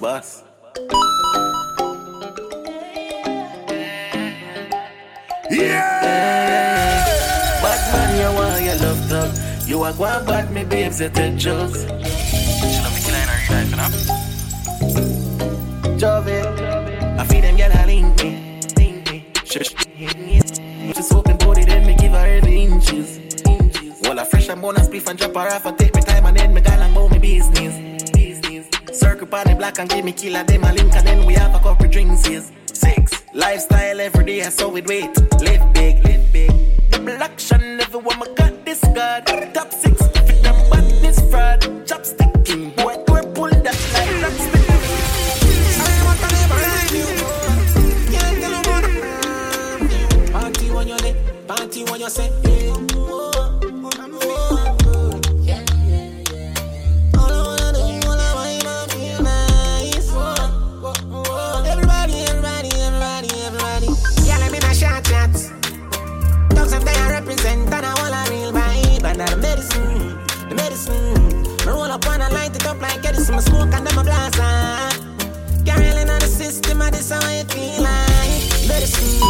boss. 0.00 0.42
Yeah! 5.50 7.04
Bad 7.62 7.80
man, 7.92 8.10
you 8.16 8.30
want 8.36 8.64
your 8.64 8.76
love 8.76 9.08
dog. 9.08 9.30
You 9.68 9.82
are 9.82 9.92
going 9.92 10.24
bad, 10.26 10.50
me 10.52 10.64
babes, 10.64 11.00
you 11.00 11.10
take 11.10 11.36
drugs. 11.38 11.82
She 11.82 11.88
love 12.82 12.94
me 12.94 13.00
killing 13.04 13.28
her 13.28 13.40
life, 13.52 13.70
you 13.70 13.76
know? 13.76 13.90
Jove, 15.98 16.28
I 16.28 17.24
feed 17.26 17.44
them, 17.44 17.56
girl, 17.56 17.72
I 17.72 17.84
link 17.86 18.16
me. 18.22 18.60
Link 18.76 19.10
me. 19.10 19.24
She, 19.44 19.60
She's 20.94 21.12
open 21.12 21.36
body, 21.36 21.64
then 21.64 21.86
me 21.86 21.94
give 21.96 22.12
her 22.12 22.26
every 22.26 22.62
inches. 22.62 23.18
inches. 23.46 24.00
Well, 24.02 24.18
I 24.18 24.24
fresh 24.24 24.48
and 24.48 24.62
bonus 24.62 24.88
beef 24.88 25.06
and 25.08 25.18
drop 25.18 25.34
her 25.34 25.54
off. 25.54 25.66
I 25.66 25.72
take 25.72 25.94
me 25.94 26.02
time 26.02 26.26
and 26.26 26.36
then 26.36 26.54
me 26.54 26.60
gal 26.62 26.80
and 26.80 26.94
go 26.94 27.08
me 27.08 27.18
business. 27.18 27.99
Circle 28.92 29.28
on 29.34 29.46
the 29.46 29.54
black 29.56 29.78
and 29.78 29.88
give 29.88 30.04
me 30.04 30.12
killer, 30.12 30.42
them 30.44 30.64
a 30.64 30.72
link 30.72 30.94
and 30.94 31.06
then 31.06 31.24
we 31.24 31.34
have 31.34 31.54
a 31.54 31.58
couple 31.60 31.88
drinks. 31.88 32.28
Yes. 32.28 32.50
Six. 32.72 33.22
Lifestyle 33.32 34.00
every 34.00 34.24
day, 34.24 34.42
so 34.50 34.74
it 34.76 34.86
wait. 34.86 35.16
Live 35.40 35.72
big, 35.72 36.04
live 36.04 36.32
big. 36.32 36.90
Double 36.90 37.22
action, 37.22 37.80
everyone 37.80 38.18
my 38.18 38.26
got 38.34 38.64
this 38.64 38.80
god. 38.94 39.26
Top 39.54 39.72
six, 39.72 40.06
fit 40.26 40.42
them 40.42 40.70
badness 40.70 41.20
fraud. 41.30 41.60
Chopstick 41.86 42.44
king, 42.44 42.70
boy, 42.70 42.96
we 43.12 43.20
pull 43.32 43.50
that 43.50 43.76
like 50.80 50.88
you're 50.88 50.98
there, 50.98 51.14
party 51.46 51.84
when 51.84 52.00
you're 52.00 52.10
set. 52.10 52.39
This 77.00 77.10
how 77.10 77.30
it 77.30 77.50
feel 77.50 77.82
like. 77.82 78.68
Medicine, 78.68 79.20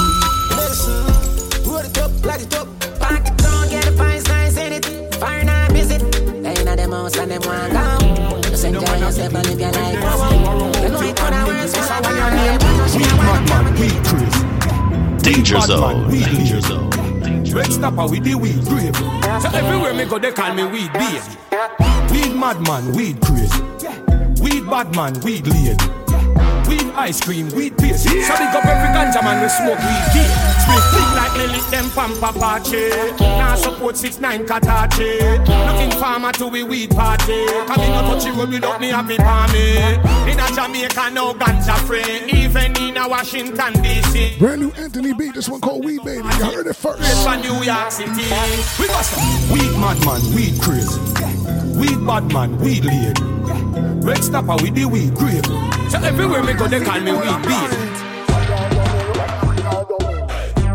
medicine. 0.50 1.70
Roll 1.70 1.78
it 1.78 1.98
up, 1.98 2.24
light 2.24 2.42
it 2.42 2.54
up. 2.54 2.68
Party 2.98 3.30
down, 3.36 3.68
get 3.68 3.84
the 3.84 3.92
fire 3.92 4.20
nice 4.22 4.56
in 4.56 4.72
it. 4.72 5.14
Fire 5.14 5.44
not 5.44 5.70
visit. 5.72 6.02
They 6.42 6.54
in 6.60 6.66
them 6.66 6.92
house 6.92 7.16
and 7.16 7.30
them 7.30 7.42
want 7.42 7.72
go. 7.72 8.41
Just 8.50 8.64
enjoy 8.64 8.96
yourself 8.98 9.34
and 9.34 9.46
live 9.46 9.60
your 9.60 9.72
life. 9.72 9.94
You 10.82 10.88
know 10.88 11.00
it 11.00 11.16
gonna 11.16 11.46
work, 11.46 11.68
so 11.68 11.80
I 11.80 12.00
want 12.00 12.16
your 12.18 12.30
name. 12.38 12.60
Weed 12.96 13.16
madman, 13.26 13.66
weed 13.78 14.00
crazy. 14.08 15.32
Danger 15.32 15.60
zone. 15.60 16.08
weed 16.10 16.24
Danger 16.24 16.56
leader. 16.56 16.60
zone. 16.60 16.91
Red 17.54 17.72
snapper 17.72 18.06
with 18.08 18.24
the 18.24 18.34
weed 18.34 18.64
grave. 18.64 18.96
So 19.42 19.48
everywhere 19.54 19.94
me 19.94 20.04
go, 20.06 20.18
they 20.18 20.32
call 20.32 20.54
me 20.54 20.64
weed 20.64 20.92
baby. 20.92 21.20
Weed 22.10 22.34
madman, 22.34 22.92
weed 22.92 23.20
crazy. 23.20 23.62
Weed 24.42 24.68
badman, 24.68 25.20
weed 25.20 25.46
lady. 25.46 25.99
Weed 26.70 26.86
ice 26.94 27.20
cream, 27.20 27.48
weed 27.50 27.76
paste. 27.76 28.04
So 28.04 28.12
big 28.14 28.54
up 28.54 28.64
every 28.64 28.94
ganja 28.94 29.20
man 29.24 29.42
we 29.42 29.48
smoke 29.48 29.78
weed 29.82 30.06
kid. 30.14 30.30
Split 30.62 30.84
big 30.94 31.10
like 31.18 31.34
Lily, 31.36 31.58
them 31.68 31.90
pampa 31.90 32.30
pache. 32.38 33.16
Now 33.18 33.56
support 33.56 33.96
six 33.96 34.20
nine 34.20 34.46
katache. 34.46 35.38
Looking 35.66 35.91
farmer 35.98 36.30
to 36.32 36.46
we 36.46 36.62
weed 36.62 36.91
party. 36.91 37.44
Coming 37.66 37.91
out 37.91 38.04
touchy 38.06 38.30
road 38.30 38.50
without 38.50 38.80
me 38.80 38.88
happy 38.91 39.16
palmy. 39.16 39.78
In 40.30 40.38
a 40.38 40.46
Jamaica, 40.54 41.10
no 41.10 41.34
ganja 41.34 41.76
free. 41.88 42.38
Even 42.38 42.76
in 42.76 42.96
a 42.96 43.08
Washington 43.08 43.72
DC. 43.82 44.38
Brand 44.38 44.60
new 44.60 44.70
Anthony 44.76 45.12
B. 45.12 45.32
This 45.32 45.48
one 45.48 45.60
called 45.60 45.84
Weed 45.84 46.04
Baby. 46.04 46.22
You 46.22 46.44
heard 46.54 46.68
it 46.68 46.76
first. 46.76 47.02
Straight 47.02 47.25
from 47.25 47.41
New 47.42 47.64
York 47.64 47.91
City. 47.91 48.31
We 48.78 48.87
got 48.87 49.02
some 49.02 49.50
weed 49.50 49.72
madman, 49.76 50.22
weed 50.37 50.60
crazy. 50.62 51.00
Weed 51.81 52.06
badman, 52.06 52.58
weed 52.60 52.84
lady. 52.84 53.12
Red 54.06 54.22
snapper 54.22 54.54
with 54.62 54.76
the 54.76 54.84
weed 54.84 55.12
grave. 55.16 55.69
So 55.90 55.98
everywhere 55.98 56.44
me 56.44 56.52
go, 56.54 56.68
they 56.68 56.80
call 56.80 57.00
me 57.00 57.12
weed 57.12 57.42
baby. 57.42 57.89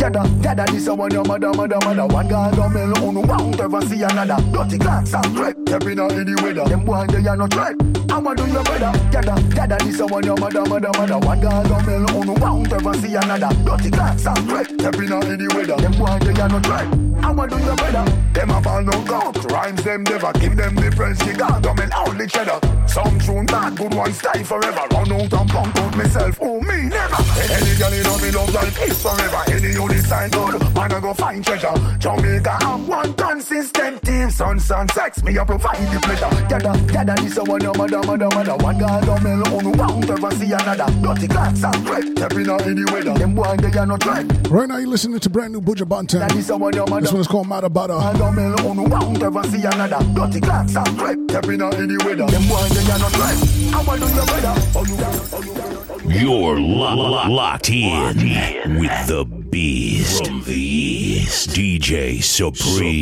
Gather, 0.05 0.29
gather 0.39 0.65
this 0.71 0.85
a 0.85 0.93
one 0.93 1.09
your 1.09 1.25
mother, 1.25 1.51
mother, 1.53 1.79
mother. 1.83 2.05
One 2.05 2.27
guy 2.27 2.55
go 2.55 2.69
mel 2.69 2.93
on 3.03 3.27
won't 3.27 3.59
ever 3.59 3.81
see 3.81 4.03
another. 4.03 4.37
Dirty 4.51 4.77
clocks 4.77 5.15
and 5.15 5.25
threat, 5.33 5.55
stepping 5.65 5.99
out 5.99 6.11
in 6.11 6.25
the 6.29 6.39
weather. 6.43 6.63
Them 6.69 6.85
boy 6.85 7.07
they 7.07 7.27
are 7.27 7.35
no 7.35 7.47
threat. 7.47 7.73
I'ma 8.11 8.35
do 8.35 8.45
your 8.45 8.61
better. 8.61 8.93
Gather, 9.09 9.41
gather 9.55 9.77
this 9.77 9.99
a 9.99 10.05
one 10.05 10.23
your 10.23 10.37
mother, 10.37 10.61
mother, 10.61 10.91
mother. 10.93 11.17
One 11.17 11.41
guy 11.41 11.63
go 11.67 11.81
mel 11.81 12.05
on 12.21 12.39
won't 12.39 12.71
ever 12.71 12.93
see 13.01 13.15
another. 13.15 13.49
Dirty 13.65 13.89
clocks 13.89 14.27
and 14.27 14.45
threat, 14.45 14.67
stepping 14.77 15.11
out 15.11 15.25
in 15.25 15.41
the 15.41 15.49
weather. 15.55 15.75
Them 15.81 15.97
boy 15.97 16.19
they 16.21 16.39
are 16.39 16.49
no 16.49 16.59
threat. 16.59 16.85
I'ma 17.25 17.47
do 17.47 17.57
your 17.65 17.75
better. 17.75 18.05
Them 18.33 18.51
a 18.51 18.61
fall 18.61 18.83
no 18.83 19.01
gout. 19.09 19.51
Rhymes 19.51 19.83
them 19.83 20.03
never 20.03 20.31
give 20.33 20.55
them 20.55 20.75
the 20.75 20.91
friends 20.91 21.17
you 21.25 21.33
got. 21.33 21.63
Go 21.63 21.73
mel 21.73 21.89
only 22.05 22.27
cheddar. 22.27 22.61
Some 22.85 23.17
tune 23.17 23.47
bad, 23.47 23.75
good 23.75 23.93
one 23.93 24.13
stay 24.13 24.43
forever. 24.43 24.85
Run 24.91 25.11
out 25.11 25.33
and 25.33 25.49
pump 25.49 25.75
out 25.75 25.97
myself. 25.97 26.37
Oh 26.41 26.61
me 26.61 26.93
never. 26.93 27.17
Any 27.49 27.73
girl 27.81 27.89
know 28.05 28.17
me 28.21 28.29
love 28.29 28.53
like 28.53 28.75
kiss 28.75 29.01
forever. 29.01 29.41
Any 29.49 29.73
you 29.95 30.01
decide 30.01 30.31
good, 30.31 30.59
man 30.75 30.91
I 30.91 30.99
go 30.99 31.13
find 31.13 31.43
treasure. 31.43 31.73
Jamaica 31.99 32.57
have 32.61 32.87
one 32.87 33.13
consistent 33.13 34.01
team. 34.03 34.29
Son, 34.29 34.59
son, 34.59 34.87
sex 34.89 35.23
me 35.23 35.37
I 35.37 35.43
provide 35.43 35.77
the 35.93 35.99
pleasure. 35.99 36.47
Gather, 36.47 36.91
gather 36.91 37.15
this 37.21 37.37
one 37.37 37.61
your 37.61 37.73
mother, 37.73 38.01
mother, 38.03 38.29
mother. 38.33 38.55
One 38.57 38.77
guy 38.77 39.05
go 39.05 39.19
mel 39.19 39.55
on 39.55 39.77
won't 39.77 40.09
ever 40.09 40.31
see 40.31 40.51
another. 40.51 40.85
Dirty 41.01 41.27
clocks 41.27 41.63
and 41.63 41.87
threat, 41.87 42.03
stepping 42.17 42.49
out 42.49 42.61
in 42.67 42.75
the 42.75 42.91
weather. 42.91 43.13
Them 43.13 43.35
boy 43.35 43.55
they 43.57 43.77
are 43.77 43.85
no 43.85 43.97
threat. 43.97 44.25
Right 44.49 44.67
now, 44.67 44.77
you're 44.77 44.89
listening 44.89 45.19
to 45.19 45.29
brand 45.29 45.53
new 45.53 45.61
Buju 45.61 45.87
Banton. 45.87 46.19
That 46.19 46.35
is 46.35 46.51
one 46.51 46.73
your 46.73 46.87
mother. 46.87 47.01
This 47.01 47.13
one's 47.13 47.27
called 47.27 47.47
Mata 47.47 47.65
I 47.65 47.69
Bata. 47.69 48.17
go 48.17 48.31
mel 48.31 48.67
on 48.67 48.89
won't 48.89 49.21
ever 49.23 49.43
see 49.43 49.63
another. 49.63 49.99
Dirty 50.13 50.41
clocks 50.41 50.75
and 50.75 50.87
threat, 50.97 51.17
stepping 51.29 51.61
out 51.61 51.73
in 51.75 51.87
the 51.87 52.03
weather. 52.05 52.25
Them 52.27 52.47
boy 52.47 52.67
they 52.69 52.91
are 52.91 52.99
no 52.99 53.09
threat. 53.09 53.75
I 53.75 53.83
want 53.83 54.01
to 54.01 54.07
your 54.13 54.25
better. 54.25 54.53
Oh 54.75 54.85
you, 54.85 54.95
oh 54.99 55.41
you, 55.41 55.53
oh 55.57 55.99
you. 55.99 56.19
You're 56.19 56.59
lo- 56.59 56.95
lo- 56.95 57.29
locked 57.29 57.69
in 57.69 58.79
with 58.79 59.07
the 59.07 59.25
Beast. 59.55 60.25
From 60.25 60.43
the 60.43 60.53
East. 60.53 61.51
DJ 61.51 62.21
Supreme. 62.21 62.99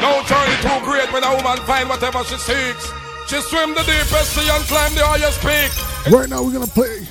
No 0.00 0.22
journey 0.24 0.56
too 0.62 0.80
great 0.82 1.12
when 1.12 1.22
a 1.22 1.36
woman 1.36 1.58
find 1.66 1.90
whatever 1.90 2.24
she 2.24 2.38
seeks. 2.38 3.05
She 3.28 3.40
swim 3.40 3.74
the 3.74 3.82
deepest 3.82 4.34
sea 4.34 4.48
and 4.48 4.62
climb 4.64 4.94
the 4.94 5.04
highest 5.04 5.40
peak. 5.40 5.70
Right 6.12 6.28
now, 6.28 6.42
we're 6.44 6.52
gonna 6.52 6.66
play 6.68 7.02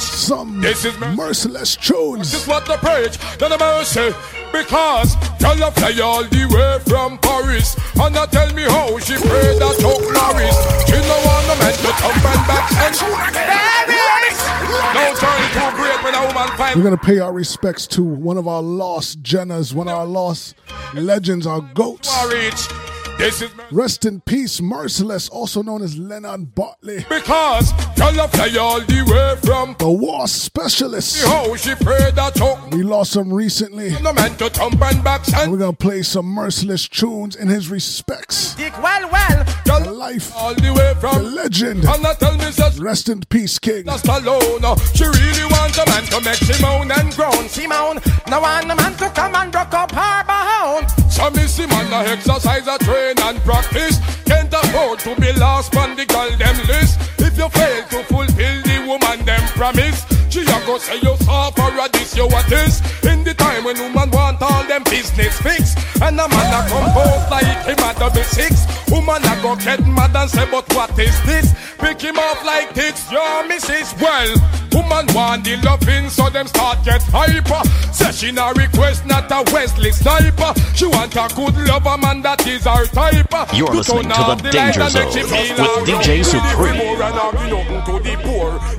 some 0.00 0.60
This 0.62 0.86
is 0.86 0.98
me- 0.98 1.14
merciless 1.14 1.76
tunes. 1.76 2.32
This 2.32 2.42
is 2.42 2.48
what 2.48 2.64
the 2.64 2.78
preach, 2.78 3.18
then 3.38 3.50
the 3.50 3.58
mercy. 3.58 4.14
Because 4.52 5.14
tell 5.38 5.54
her 5.56 5.70
fly 5.72 5.92
all 6.02 6.24
the 6.24 6.46
way 6.48 6.78
from 6.88 7.18
Paris. 7.18 7.76
And 8.00 8.14
not 8.14 8.32
tell 8.32 8.50
me 8.54 8.62
how 8.62 8.98
she 9.00 9.14
prayed 9.20 9.60
that 9.60 9.76
Chuck 9.78 10.00
Norris. 10.00 10.56
She 10.88 10.96
no 10.96 11.16
want 11.28 11.46
no 11.46 11.54
man 11.60 11.74
to 11.76 11.92
come 12.00 12.16
and 12.24 12.46
back 12.48 12.72
and 12.80 12.96
No 14.96 15.04
journey 15.20 15.48
too 15.52 15.70
great 15.76 16.02
when 16.02 16.14
a 16.14 16.26
woman 16.26 16.48
find 16.56 16.76
We're 16.76 16.84
gonna 16.84 16.96
pay 16.96 17.18
our 17.18 17.32
respects 17.32 17.86
to 17.88 18.02
one 18.02 18.38
of 18.38 18.48
our 18.48 18.62
lost 18.62 19.22
Jennas, 19.22 19.74
one 19.74 19.88
of 19.88 19.94
our 19.94 20.06
lost 20.06 20.54
legends, 20.94 21.46
our 21.46 21.60
goats. 21.60 22.08
I 23.20 23.24
reach. 23.24 23.30
This 23.38 23.42
is 23.42 23.56
me- 23.56 23.64
Rest 23.70 24.04
in 24.06 24.20
peace, 24.22 24.60
Merciless, 24.60 25.28
also 25.28 25.62
known 25.62 25.82
as 25.82 25.96
Leonard 25.96 26.54
Bartley, 26.54 27.04
because 27.08 27.72
tell 27.96 28.12
her 28.14 28.28
fly 28.28 28.56
all 28.58 28.80
the 28.80 29.02
way 29.06 29.36
from 29.46 29.76
the 29.78 29.90
war 29.90 30.26
specialist. 30.26 31.24
how 31.24 31.54
she 31.56 31.74
prayed 31.76 32.14
that 32.16 32.34
Chuck 32.34 32.70
We 32.72 32.82
lost 32.82 33.14
him 33.16 33.32
recently. 33.32 33.90
no 34.02 34.12
man 34.12 34.36
to 34.36 34.48
thump 34.50 34.80
and 34.82 35.02
back 35.04 35.26
And 35.28 35.36
and 35.36 35.52
we're 35.52 35.58
gonna 35.58 35.72
play 35.72 36.02
some 36.02 36.26
merciless 36.26 36.88
tunes 36.88 37.36
in 37.36 37.48
his 37.48 37.68
respects. 37.70 38.54
Dick 38.54 38.72
well, 38.82 39.08
well. 39.10 39.44
The 39.64 39.84
tell 39.84 39.94
life, 39.94 40.32
all 40.36 40.54
the 40.54 40.72
way 40.72 40.94
the 40.94 41.00
from 41.00 41.34
legend. 41.34 41.84
and 41.84 42.02
not 42.02 42.18
tell 42.18 42.32
me 42.36 42.50
that 42.56 42.78
Rest 42.80 43.08
in 43.08 43.20
peace, 43.28 43.58
King. 43.58 43.84
just 43.84 44.06
alone. 44.08 44.64
Uh, 44.64 44.74
she 44.94 45.04
really 45.04 45.44
wants 45.50 45.78
a 45.78 45.86
man 45.86 46.02
to 46.04 46.20
make 46.22 46.34
she 46.36 46.60
moan 46.62 46.90
and 46.90 47.14
groan. 47.14 47.48
Simone, 47.48 48.00
no 48.28 48.40
one 48.40 48.70
a 48.70 48.74
man 48.74 48.94
to 48.96 49.08
come 49.10 49.34
and 49.36 49.54
rock 49.54 49.72
up 49.74 49.92
her 49.92 50.24
bound. 50.24 50.90
So 51.10 51.30
me 51.30 51.46
see 51.46 51.66
man 51.66 51.92
a 51.92 52.10
exercise, 52.10 52.66
a 52.66 52.78
train 53.14 53.28
and 53.28 53.42
practice. 53.44 53.98
Can't 54.24 54.52
afford 54.52 54.98
to 55.00 55.14
be 55.20 55.32
lost 55.32 55.76
on 55.76 55.96
the 55.96 56.06
girl 56.06 56.30
them 56.36 56.56
list. 56.66 57.00
If 57.18 57.36
you 57.38 57.48
fail 57.48 57.84
to 57.84 58.04
fulfill 58.04 58.62
the 58.62 58.84
woman 58.86 59.24
them 59.24 59.42
promise, 59.50 60.04
she 60.30 60.42
a 60.42 60.58
go 60.64 60.78
say 60.78 60.96
you 61.02 61.16
suffer 61.18 61.68
a 61.78 61.88
this, 61.90 62.16
you 62.16 62.26
what 62.26 62.46
this. 62.46 62.80
In 63.04 63.24
the 63.24 63.34
time 63.34 63.64
when 63.64 63.78
woman 63.78 64.10
want 64.10 64.40
all 64.40 64.64
them 64.64 64.84
business 64.84 65.36
fixed, 65.40 65.78
and 66.00 66.18
a 66.20 66.28
man 66.28 66.54
a 66.54 66.60
compose 66.70 67.30
like 67.30 67.66
him 67.66 67.78
at 67.80 67.98
double 67.98 68.22
six. 68.22 68.66
Woman 68.90 69.22
a 69.22 69.42
go 69.42 69.56
get 69.56 69.84
mad 69.86 70.14
and 70.16 70.30
say, 70.30 70.46
but 70.50 70.66
what 70.74 70.96
is 70.98 71.14
this? 71.26 71.54
Pick 71.78 72.00
him 72.00 72.18
up 72.18 72.44
like 72.44 72.74
this, 72.74 73.10
your 73.10 73.46
missus. 73.46 73.94
Well, 74.00 74.34
Woman 74.72 75.06
want 75.14 75.44
the 75.44 75.56
loving, 75.64 76.08
so 76.10 76.30
them 76.30 76.46
start 76.46 76.84
get 76.84 77.02
hyper. 77.10 77.62
Say 77.92 78.12
she 78.12 78.32
not 78.32 78.56
request, 78.56 79.04
not 79.06 79.30
a 79.30 79.42
Wesley 79.52 79.90
sniper. 79.90 80.54
She 80.74 80.86
want 80.86 81.14
a 81.16 81.28
good 81.34 81.56
lover 81.66 81.98
man 81.98 82.22
that 82.22 82.46
is 82.46 82.64
her 82.64 82.86
type. 82.86 83.26
You're 83.52 83.74
listening 83.74 84.10
to 84.10 84.38
the 84.42 84.50
Danger 84.50 84.88
Zone 84.88 85.06
with 85.06 85.26
DJ 85.86 86.24
Supreme. 86.24 86.78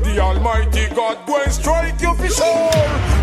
The 0.04 0.20
Almighty 0.20 0.88
God 0.96 1.18
and 1.44 1.54
strike 1.54 2.02
you 2.02 2.14
for 2.16 2.30
sure. 2.30 2.72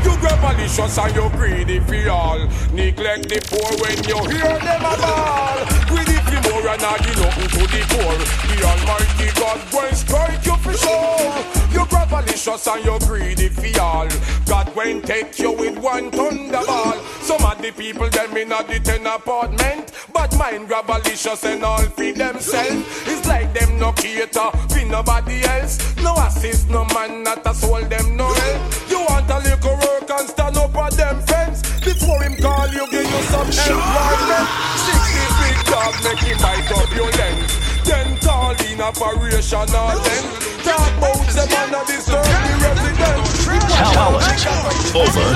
You 0.04 0.16
grab 0.20 0.40
malicious 0.42 0.98
and 0.98 1.14
you 1.14 1.28
greedy 1.30 1.80
for 1.80 2.10
all. 2.10 2.38
Neglect 2.72 3.28
the 3.28 3.40
poor 3.50 3.70
when 3.82 3.98
you 4.04 4.18
hear 4.34 4.58
them 4.58 4.82
a 4.84 4.96
ball. 4.98 5.58
Greedy 5.88 6.17
for 6.58 6.64
more 6.64 6.72
and 6.72 6.82
not 6.82 6.98
give 6.98 7.16
nothing 7.16 7.48
to 7.48 7.66
the 7.66 7.82
poor. 7.88 8.14
The 8.48 8.64
Almighty 8.64 9.40
God 9.40 9.60
go 9.70 9.86
and 9.86 9.96
strike 9.96 10.44
you 10.44 10.56
for 10.56 10.74
sure. 10.74 11.44
You 11.72 11.86
grab 11.86 12.10
malicious 12.10 12.66
and 12.66 12.84
you 12.84 12.98
greedy 13.00 13.48
for 13.48 13.80
all. 13.80 14.08
God 14.46 14.74
go 14.74 14.80
and 14.80 15.04
take 15.04 15.38
you 15.38 15.52
with 15.52 15.78
one 15.78 16.10
thunderball. 16.10 17.00
Some 17.22 17.44
of 17.44 17.60
the 17.60 17.72
people 17.72 18.08
them 18.10 18.36
in 18.36 18.52
a 18.52 18.62
the 18.64 18.80
ten 18.80 19.06
apartment, 19.06 19.92
but 20.12 20.34
mine 20.36 20.66
grab 20.66 20.88
malicious 20.88 21.44
and 21.44 21.64
all 21.64 21.82
feed 21.82 22.16
themselves. 22.16 22.84
It's 23.06 23.26
like 23.26 23.52
them 23.52 23.78
no 23.78 23.92
cater 23.92 24.50
for 24.68 24.84
nobody 24.86 25.42
else. 25.44 25.78
No 26.02 26.14
assist, 26.16 26.70
no 26.70 26.84
man, 26.94 27.22
not 27.22 27.46
a 27.46 27.54
soul 27.54 27.82
them 27.82 28.16
no 28.16 28.32
help. 28.32 28.90
You 28.90 29.00
want 29.00 29.30
a 29.30 29.38
little 29.38 29.76
work 29.76 30.10
and 30.10 30.28
stand 30.28 30.56
up 30.56 30.74
on 30.74 30.90
them 30.96 31.20
fence. 31.22 31.62
Before 31.84 32.22
him 32.22 32.36
call 32.36 32.68
you, 32.68 32.86
give 32.90 33.04
you 33.04 33.22
some 33.32 33.48
employment. 33.48 34.48
Sixty 34.84 35.24
big 35.40 35.66
dog, 35.66 35.94
make 36.04 36.18
him 36.20 36.38
bite 36.48 36.72
up 36.72 36.90
your 36.96 37.10
lens. 37.20 37.52
Then 37.84 38.16
call 38.18 38.54
in 38.68 38.80
operation 38.80 39.58
or 39.58 39.92
then 40.06 40.24
talk 40.64 40.92
about 40.98 41.26
them 41.36 41.48
and 41.60 41.74
a 41.76 41.82
disturb 41.86 42.24
the 42.24 42.54
residents. 42.64 43.44
Talent 43.92 44.96
over. 44.96 45.28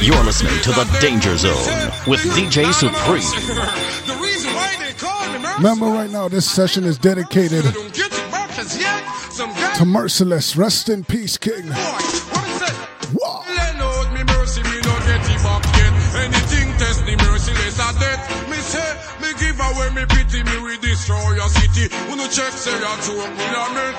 You're 0.00 0.24
listening 0.24 0.60
to 0.62 0.70
the 0.70 0.84
Danger 1.00 1.36
Zone 1.36 1.90
with 2.06 2.20
DJ 2.36 2.72
Supreme. 2.72 3.32
Remember, 5.56 5.86
right 5.86 6.10
now, 6.10 6.28
this 6.28 6.48
session 6.50 6.84
is 6.84 6.98
dedicated 6.98 7.64
to 9.74 9.84
Merciless. 9.84 10.56
Rest 10.56 10.88
in 10.88 11.04
peace, 11.04 11.36
King. 11.36 11.72
Who 21.88 22.16
no 22.16 22.26
check 22.28 22.52
say 22.52 22.74
you 22.74 22.94
joke 23.04 23.32
me 23.38 23.46
a 23.48 23.64
make. 23.72 23.98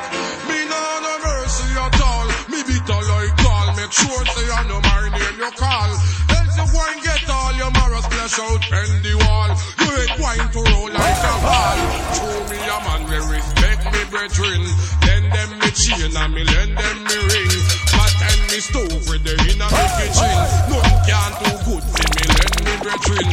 Me 0.50 0.60
nah 0.70 1.00
no 1.02 1.14
mercy 1.26 1.70
at 1.74 2.02
all. 2.02 2.28
Me 2.52 2.60
bitter 2.68 3.02
like 3.10 3.34
gall. 3.42 3.68
Make 3.76 3.92
sure 3.92 4.24
say 4.34 4.48
I 4.52 4.62
know 4.70 4.82
my 4.82 5.10
name 5.10 5.38
you 5.42 5.52
call. 5.58 5.90
Else 6.36 6.56
you 6.58 6.66
go 6.70 6.80
and 6.86 7.02
get 7.02 7.30
all 7.30 7.54
your 7.58 7.72
morals 7.72 8.06
splash 8.06 8.38
out 8.40 8.62
pen 8.70 8.90
the 9.02 9.14
wall. 9.26 9.50
You 9.82 9.90
ain't 9.98 10.14
going 10.22 10.50
to 10.54 10.62
roll 10.70 10.90
like 10.94 11.24
a 11.26 11.36
ball. 11.42 11.80
Show 12.14 12.38
me 12.50 12.58
a 12.62 12.78
man 12.86 13.02
we 13.10 13.18
respect 13.34 13.84
me 13.90 14.02
brethren. 14.14 14.62
Lend 15.06 15.28
them 15.34 15.50
me 15.60 15.70
chain 15.74 16.14
and 16.14 16.34
me 16.34 16.44
lend 16.44 16.78
them 16.78 16.98
me 17.10 17.18
ring. 17.32 17.54
But 17.96 18.14
and 18.30 18.42
me 18.54 18.60
stove 18.62 19.02
with 19.10 19.24
the 19.26 19.34
in 19.50 19.62
a 19.62 19.68
me 19.68 19.86
kitchen. 19.98 20.30
Nothing 20.70 21.00
can 21.10 21.32
do 21.42 21.52
good 21.66 21.84
for 21.90 22.08
me 22.14 22.24
lend 22.38 22.58
me 22.66 22.74
brethren. 22.86 23.28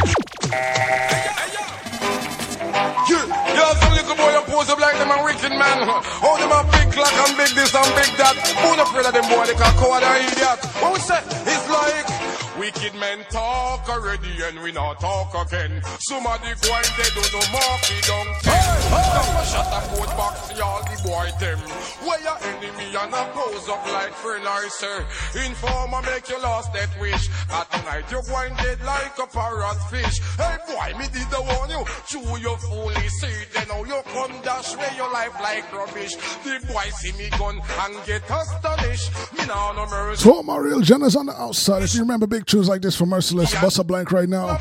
Oh, 5.79 6.35
them 6.41 6.49
a 6.49 6.63
big 6.73 6.91
clock 6.91 7.13
and 7.13 7.37
big 7.37 7.53
this 7.53 7.73
and 7.75 7.85
big 7.93 8.09
that. 8.17 8.33
Who 8.33 8.75
not 8.77 8.89
afraid 8.89 9.05
of 9.05 9.13
them 9.13 9.25
boy? 9.29 9.45
They 9.45 9.53
can 9.53 9.73
call 9.77 9.93
an 9.93 10.25
idiot. 10.25 10.57
What 10.81 10.93
we 10.93 10.99
say? 10.99 11.21
It's 11.45 11.69
like 11.69 12.26
wicked 12.59 12.93
men 12.95 13.19
talk 13.29 13.87
already 13.89 14.33
and 14.43 14.59
we 14.61 14.71
not 14.71 14.99
talk 14.99 15.33
again. 15.47 15.81
Somebody 15.99 16.49
go 16.61 16.73
and 16.73 16.91
they 16.97 17.09
do 17.13 17.23
no 17.33 17.41
marky 17.53 17.97
don't 18.01 18.33
tell. 18.41 18.77
Stop 18.87 19.41
a 19.41 19.45
shot 19.45 19.73
and 19.77 19.87
put 19.97 20.09
back 20.17 20.37
see 20.45 20.61
all 20.61 20.81
the 20.83 20.97
boy 21.03 21.29
them. 21.39 21.59
Where 22.05 22.21
your 22.21 22.37
enemy 22.41 22.95
and 22.95 23.13
a 23.13 23.23
pose 23.33 23.69
up 23.69 23.85
like 23.93 24.13
friend 24.13 24.45
I 24.47 24.67
say. 24.69 24.97
Informer 25.45 26.01
make 26.01 26.29
you 26.29 26.41
lost 26.41 26.73
that 26.73 26.89
wish. 26.99 27.29
At 27.51 27.69
night 27.85 28.11
you 28.11 28.21
going 28.27 28.55
dead 28.55 28.81
like 28.83 29.17
a 29.19 29.27
parrot 29.27 29.79
fish. 29.89 30.19
Hey 30.37 30.57
boy, 30.67 30.97
me 30.97 31.05
did 31.13 31.29
the 31.29 31.41
warn 31.41 31.69
you. 31.69 31.83
Chew 32.07 32.41
your 32.41 32.57
fully 32.57 33.07
see 33.21 33.37
then 33.53 33.67
now 33.67 33.83
you 33.83 34.01
come 34.13 34.33
dash 34.41 34.75
where 34.75 34.93
your 34.95 35.11
life 35.11 35.35
like 35.41 35.71
rubbish. 35.71 36.15
The 36.43 36.65
boy 36.67 36.89
see 36.97 37.11
me 37.17 37.29
gun 37.37 37.61
and 37.81 38.05
get 38.05 38.23
astonished. 38.29 39.11
Me 39.37 39.45
now 39.45 39.73
no 39.73 39.85
mercy. 39.85 40.29
All 40.29 40.43
my 40.43 40.57
real 40.57 40.81
Jenners 40.81 41.15
on 41.15 41.27
the 41.27 41.39
outside, 41.39 41.83
if 41.83 41.93
you 41.93 42.01
remember 42.01 42.27
big 42.27 42.46
tunes 42.47 42.67
like 42.67 42.81
this 42.81 42.95
from 42.95 43.09
Merciless, 43.09 43.53
Bust 43.61 43.77
a 43.79 43.83
Blank 43.83 44.11
right 44.11 44.27
now. 44.27 44.57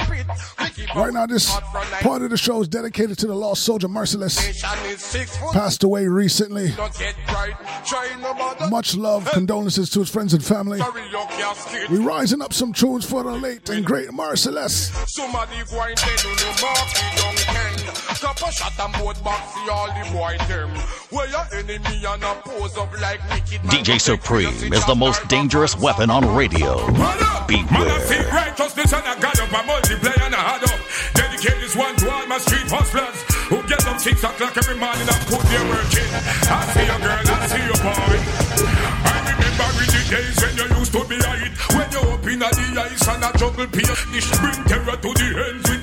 Right 0.94 1.12
now, 1.12 1.27
this 1.27 1.50
part 2.00 2.23
of 2.23 2.31
the 2.31 2.37
show 2.37 2.61
is 2.61 2.69
dedicated 2.69 3.19
to 3.19 3.27
the 3.27 3.35
lost 3.35 3.62
soldier 3.62 3.88
Merciless. 3.88 4.62
Passed 5.53 5.85
away 5.85 6.06
recently. 6.06 6.75
Much 8.69 8.97
love, 8.97 9.29
condolences 9.33 9.88
to 9.91 10.00
his 10.00 10.11
friends 10.11 10.35
and 10.35 10.44
family. 10.44 10.81
We 11.91 11.99
rising 11.99 12.43
up 12.43 12.53
some 12.53 12.73
tunes 12.73 13.09
for 13.09 13.23
the 13.23 13.33
late 13.33 13.69
and 13.71 13.85
great 13.85 14.12
Merciless. 14.12 14.91
Somebody 18.17 18.25
going 18.25 18.25
dead 18.25 18.25
on 18.25 18.25
the 18.25 18.25
market 18.25 18.25
young 18.25 18.25
ten. 18.25 18.25
Stop 18.25 18.49
a 18.49 18.53
shot 18.53 18.79
and 18.79 18.93
both 18.95 19.25
back 19.25 19.45
see 19.53 19.71
all 19.71 19.89
the 19.89 20.11
boy 20.13 20.37
them. 20.49 20.71
Where 21.11 21.29
your 21.29 21.47
enemy 21.53 22.05
and 22.05 22.25
a 22.25 22.35
pose 22.45 22.77
up 22.77 22.93
like 23.01 23.21
wicked 23.31 23.65
man. 23.65 23.85
DJ 23.85 24.01
Supreme 24.01 24.73
is 24.73 24.85
the 24.87 24.95
most 24.95 25.27
dangerous 25.29 25.77
weapon 25.77 26.11
on 26.11 26.35
radio. 26.35 26.87
Beware. 27.47 28.33
righteousness 28.33 28.93
and 28.93 29.07
I 29.07 29.19
got 29.21 29.39
up, 29.39 29.53
I 29.53 29.67
multiply 29.67 30.13
and 30.25 30.35
I 30.35 30.39
had 30.39 30.65
up. 30.65 30.81
Dedicate 31.15 31.61
this 31.61 31.77
one 31.77 31.97
to 31.97 32.11
all 32.11 32.27
my 32.27 32.39
street 32.39 32.67
hustlers 32.67 33.23
who 33.47 33.63
get 33.69 33.87
up 33.87 34.01
six 34.01 34.23
o'clock 34.25 34.57
every 34.57 34.77
morning 34.77 35.07
and 35.07 35.23
put 35.31 35.43
their 35.47 35.63
work 35.69 35.93
in. 35.95 36.09
I 36.51 36.67
see 36.75 36.83
you 36.83 36.99
girl, 36.99 37.23
I 37.23 37.47
see 37.47 37.63
you 37.63 37.77
boy. 37.79 38.19
I 39.07 39.31
remember 39.31 39.69
in 39.79 39.89
the 39.95 40.03
days 40.11 40.37
when 40.43 40.55
you 40.59 40.67
used 40.79 40.93
to 40.93 41.05
be 41.07 41.17
a. 41.17 41.33
When 41.77 41.89
you 41.93 42.03
up 42.11 42.27
in 42.27 42.39
the 42.41 42.81
ice 42.81 43.09
and 43.09 43.25
a 43.25 43.31
jungle 43.39 43.67
pier. 43.69 43.95
This 44.11 44.27
bring 44.41 44.65
terror 44.67 44.97
to 44.97 45.11
the 45.15 45.29
ends 45.47 45.75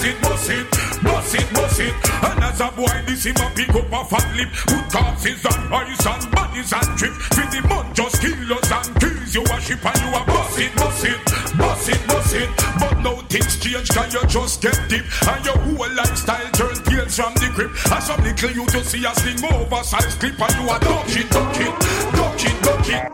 bust 0.00 0.16
it, 0.16 0.22
bust 0.22 0.50
it, 0.50 1.02
bust 1.02 1.34
it, 1.34 1.52
bust 1.52 1.80
it. 1.80 1.94
And 2.24 2.44
as 2.44 2.60
a 2.60 2.70
boy, 2.72 2.88
this 3.06 3.24
him 3.24 3.36
a 3.36 3.50
pick 3.54 3.68
up 3.68 3.92
a 3.92 4.04
fat 4.08 4.36
lip. 4.36 4.48
Put 4.64 4.88
corpses 4.88 5.44
and 5.44 5.70
rice 5.70 6.06
and 6.06 6.30
bodies 6.32 6.72
and 6.72 6.96
drip. 6.96 7.12
With 7.36 7.50
the 7.52 7.60
mud 7.68 7.94
just 7.94 8.20
kill 8.20 8.52
us 8.52 8.70
and 8.72 9.00
kills 9.00 9.34
you 9.34 9.42
a 9.44 9.60
ship 9.60 9.84
and 9.84 10.00
you 10.00 10.08
a 10.08 10.24
bust 10.24 10.58
it, 10.58 10.74
bust 10.76 11.04
it, 11.04 11.20
bust 11.58 11.88
it, 11.90 12.00
bust 12.08 12.34
it. 12.34 12.48
But 12.80 12.96
now 13.04 13.16
things 13.28 13.56
change 13.60 13.88
can 13.90 14.10
you 14.10 14.24
just 14.26 14.62
get 14.62 14.78
deep. 14.88 15.04
And 15.28 15.44
your 15.44 15.58
whole 15.58 15.92
lifestyle 15.92 16.50
turn 16.56 16.76
tails 16.80 17.16
from 17.16 17.34
the 17.36 17.52
grip. 17.52 17.70
And 17.92 18.02
some 18.02 18.22
little 18.24 18.50
you 18.50 18.66
to 18.72 18.84
see 18.84 19.04
a 19.04 19.12
sling 19.12 19.44
oversized 19.52 20.18
clip 20.20 20.40
and 20.40 20.54
you 20.56 20.64
a 20.64 20.76
duck 20.80 21.12
it, 21.12 21.28
duck 21.28 21.60
it, 21.60 21.74
duck 22.16 22.40
it, 22.40 22.56
duck 22.64 22.88
it. 22.88 23.04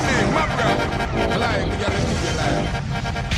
Hey, 0.00 0.22
my 0.32 0.44
brother, 0.56 1.36
like, 1.36 1.66
you 1.68 1.76
gotta 1.76 2.00
keep 2.08 2.24
it 2.24 2.36
like. 2.40 2.64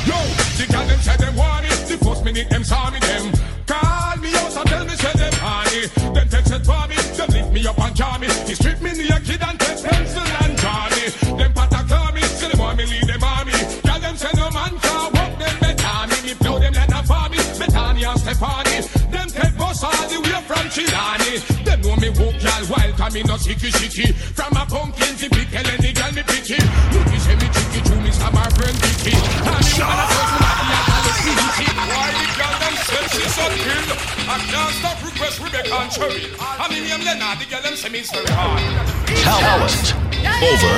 Yo, 0.07 0.19
the 0.55 0.65
girl 0.71 0.87
them 0.87 0.99
say 1.03 1.17
them 1.17 1.35
want 1.35 1.65
it. 1.65 1.68
The 1.89 1.97
first 2.05 2.23
minute 2.23 2.47
them 2.51 2.63
saw 2.63 2.91
me 2.91 2.99
them 2.99 3.33
call 3.65 4.15
me 4.21 4.29
out 4.37 4.53
and 4.53 4.67
tell 4.69 4.85
me 4.85 4.93
say 4.93 5.09
them 5.09 5.33
honey. 5.41 5.89
Them 6.13 6.29
text 6.29 6.53
it 6.53 6.61
for 6.61 6.85
me, 6.85 6.93
them 7.17 7.29
lift 7.33 7.49
me 7.49 7.65
up 7.65 7.79
and 7.81 7.95
jar 7.97 8.19
me. 8.19 8.27
They 8.45 8.53
strip 8.53 8.79
me 8.79 8.93
naked 8.93 9.41
and 9.41 9.57
take 9.57 9.81
pencil 9.81 10.21
and 10.21 10.53
draw 10.61 10.85
me. 10.93 11.09
Them 11.33 11.49
patak 11.49 11.89
claw 11.89 12.13
me, 12.13 12.21
say 12.21 12.49
them 12.53 12.61
want 12.61 12.77
me 12.77 12.85
lead 12.85 13.09
them 13.09 13.23
army. 13.25 13.57
Girl 13.81 13.99
them 14.05 14.15
say 14.21 14.29
no 14.37 14.53
man 14.53 14.77
can 14.77 15.01
walk 15.17 15.33
them 15.41 15.55
better 15.57 15.97
me. 16.13 16.17
Me 16.29 16.33
blow 16.37 16.59
them 16.61 16.73
like 16.77 16.93
a 16.93 17.01
farmy, 17.09 17.41
Bethany 17.57 18.03
and 18.05 18.19
Stephanie. 18.21 18.81
Them 19.09 19.27
take 19.33 19.57
bus 19.57 19.81
all 19.81 20.05
the 20.13 20.17
way 20.21 20.41
from 20.45 20.65
Chilani. 20.69 21.41
Them 21.65 21.81
know 21.81 21.97
me 21.97 22.13
walk 22.21 22.37
y'all 22.37 22.69
wild, 22.69 22.93
cause 23.01 23.13
me 23.17 23.25
no 23.25 23.33
sicky 23.33 23.73
sicky. 23.73 24.13
From 24.37 24.53
a 24.53 24.61
pumpkin 24.69 25.17
to 25.17 25.27
pickle, 25.33 25.65
any 25.73 25.89
girl 25.97 26.13
me 26.13 26.21
picky. 26.21 26.53
You 26.53 27.17
say 27.17 27.33
me 27.33 27.49
tricky 27.49 27.81
to 27.81 27.95
me, 27.97 28.13
some 28.13 28.37
my 28.37 28.45
friend 28.53 28.77
picky. 28.77 29.17
And 29.17 29.57
me 29.65 29.73
wanna 29.81 30.05
touch 30.05 30.29
somebody 30.37 30.48
say 33.39 33.57
she? 33.63 33.73
I 34.29 34.37
can't 34.51 34.73
stop 34.77 34.97
request 35.03 35.39
Rebecca 35.39 35.73
and 35.73 35.91
Cherry. 35.91 36.23
I 36.39 36.67
mean, 36.69 36.91
I'm 36.91 37.01
Leonard, 37.01 37.39
the 37.39 37.45
girl 37.49 37.61
them 37.61 37.75
say 37.75 37.89
me 37.89 37.99
it's 37.99 38.11
very 38.11 38.29
hard. 38.29 38.61
Talent 39.23 39.95
over. 40.43 40.75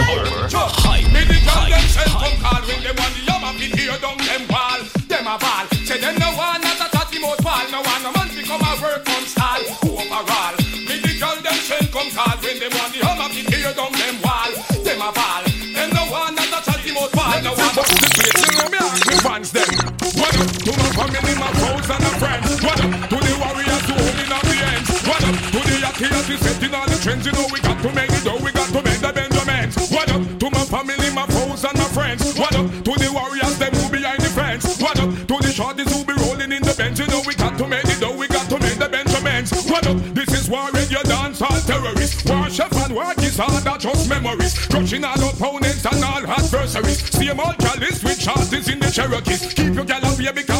Hype. 0.81 1.07
Me 1.11 1.21
the 1.25 1.37
girl 1.43 1.65
them 1.67 1.85
send 1.91 2.11
come 2.15 2.37
call 2.39 2.61
when 2.63 2.79
them 2.83 2.95
want 2.95 3.13
the 3.17 3.21
yama 3.27 3.51
fit 3.57 3.73
hear 3.75 3.97
down 3.99 4.17
them 4.17 4.43
ball. 4.47 4.79
Them 5.09 5.27
a 5.27 5.35
ball. 5.37 5.65
Say 5.83 5.99
them 5.99 6.15
no 6.17 6.29
one 6.37 6.61
not 6.61 6.79
a 6.79 6.87
tatty 6.89 7.19
mouth 7.19 7.41
ball. 7.43 7.65
No 7.71 7.81
one 7.81 8.01
no 8.03 8.11
man 8.15 8.27
fi 8.31 8.41
come 8.43 8.63
a 8.63 8.71
work 8.81 9.03
on 9.09 9.23
stall. 9.27 9.61
Overall. 9.83 10.55
Me 10.87 10.95
the 11.01 11.13
girl 11.19 11.37
them 11.43 11.57
send 11.59 11.91
come 11.91 12.09
call 12.15 12.37
when 12.39 12.55
them 12.59 12.71
want 12.71 12.91
the 12.93 12.99
yama 13.03 13.27
fit 13.33 13.47
hear 13.51 13.73
down 13.73 13.91
them 13.91 14.15
wall. 14.23 14.51
Them 14.81 15.01
a 15.01 15.09
ball. 15.11 15.43
Them 15.45 15.89
no 15.91 16.03
one 16.07 16.35
not 16.35 16.55
a 16.55 16.59
tatty 16.63 16.91
mouth 16.95 17.11
ball. 17.11 17.37
No 17.43 17.51
one 17.51 17.73
but 17.75 17.85
the 17.89 18.09
place 18.15 18.39
you 18.47 18.53
know 18.55 18.67
me 18.71 18.79
ask 18.79 19.03
me 19.09 19.15
fans 19.19 19.51
them. 19.51 19.70
What 20.21 20.37
up 20.37 20.53
to 20.53 20.71
my 20.77 20.89
family, 20.93 21.33
my 21.33 21.49
foes 21.57 21.89
and 21.89 22.03
my 22.05 22.13
friends? 22.21 22.61
What 22.61 22.77
up 22.77 22.93
to 23.09 23.17
the 23.17 23.33
warriors 23.41 23.83
who 23.89 23.97
hold 23.97 24.21
in 24.21 24.29
the 24.29 24.57
ends? 24.69 24.89
What 25.09 25.23
up 25.25 25.33
to 25.33 25.59
the 25.65 25.81
Achilles 25.81 26.27
who 26.29 26.37
setting 26.37 26.75
all 26.77 26.85
the 26.85 26.97
trends? 27.01 27.25
You 27.25 27.31
know 27.33 27.49
we 27.49 27.59
got 27.59 27.81
to 27.81 27.89
make 27.89 28.13
it, 28.13 28.21
though 28.21 28.37
we 28.37 28.51
got 28.53 28.69
to 28.69 28.81
make 28.85 29.01
the 29.01 29.09
Benjamins. 29.09 29.73
What 29.89 30.13
up 30.13 30.21
to 30.21 30.47
my 30.53 30.61
family, 30.69 31.09
my 31.09 31.25
foes 31.25 31.65
and 31.65 31.73
my 31.73 31.89
friends? 31.89 32.37
What 32.37 32.53
up 32.53 32.69
to 32.69 32.93
the 33.01 33.09
warriors 33.09 33.57
them 33.57 33.73
who 33.73 33.89
behind 33.89 34.21
the 34.21 34.29
fence? 34.29 34.77
What 34.77 35.01
up 35.01 35.09
to 35.09 35.35
the 35.41 35.49
shorties 35.49 35.89
who 35.89 36.05
be 36.05 36.13
rolling 36.21 36.53
in 36.53 36.61
the 36.61 36.75
bench? 36.77 37.01
You 37.01 37.07
know 37.09 37.25
we 37.25 37.33
got 37.33 37.57
to 37.57 37.65
make 37.65 37.89
it, 37.89 37.97
though 37.97 38.13
we 38.13 38.27
got 38.29 38.45
to 38.45 38.61
make 38.61 38.77
the 38.77 38.89
Benjamins. 38.93 39.49
What 39.73 39.89
up? 39.89 39.97
This 40.13 40.29
is 40.37 40.45
war 40.45 40.69
in 40.69 40.85
your 40.93 41.01
dance 41.09 41.41
hall 41.41 41.57
terrorists. 41.65 42.21
worship 42.29 42.69
and 42.77 42.93
work 42.93 43.17
is 43.25 43.41
hard, 43.41 43.65
are 43.65 43.77
just 43.81 44.05
memories. 44.05 44.53
Crushing 44.69 45.03
all 45.03 45.17
opponents 45.17 45.81
and 45.81 46.03
all 46.05 46.21
adversaries. 46.29 47.01
See 47.09 47.25
them 47.25 47.39
all, 47.39 47.57
chalice 47.57 48.03
with 48.05 48.21
chances 48.21 48.69
in 48.69 48.77
the 48.77 48.91
Cherokees. 48.91 49.49
Keep 49.57 49.73
your 49.73 49.85
gal 49.85 50.10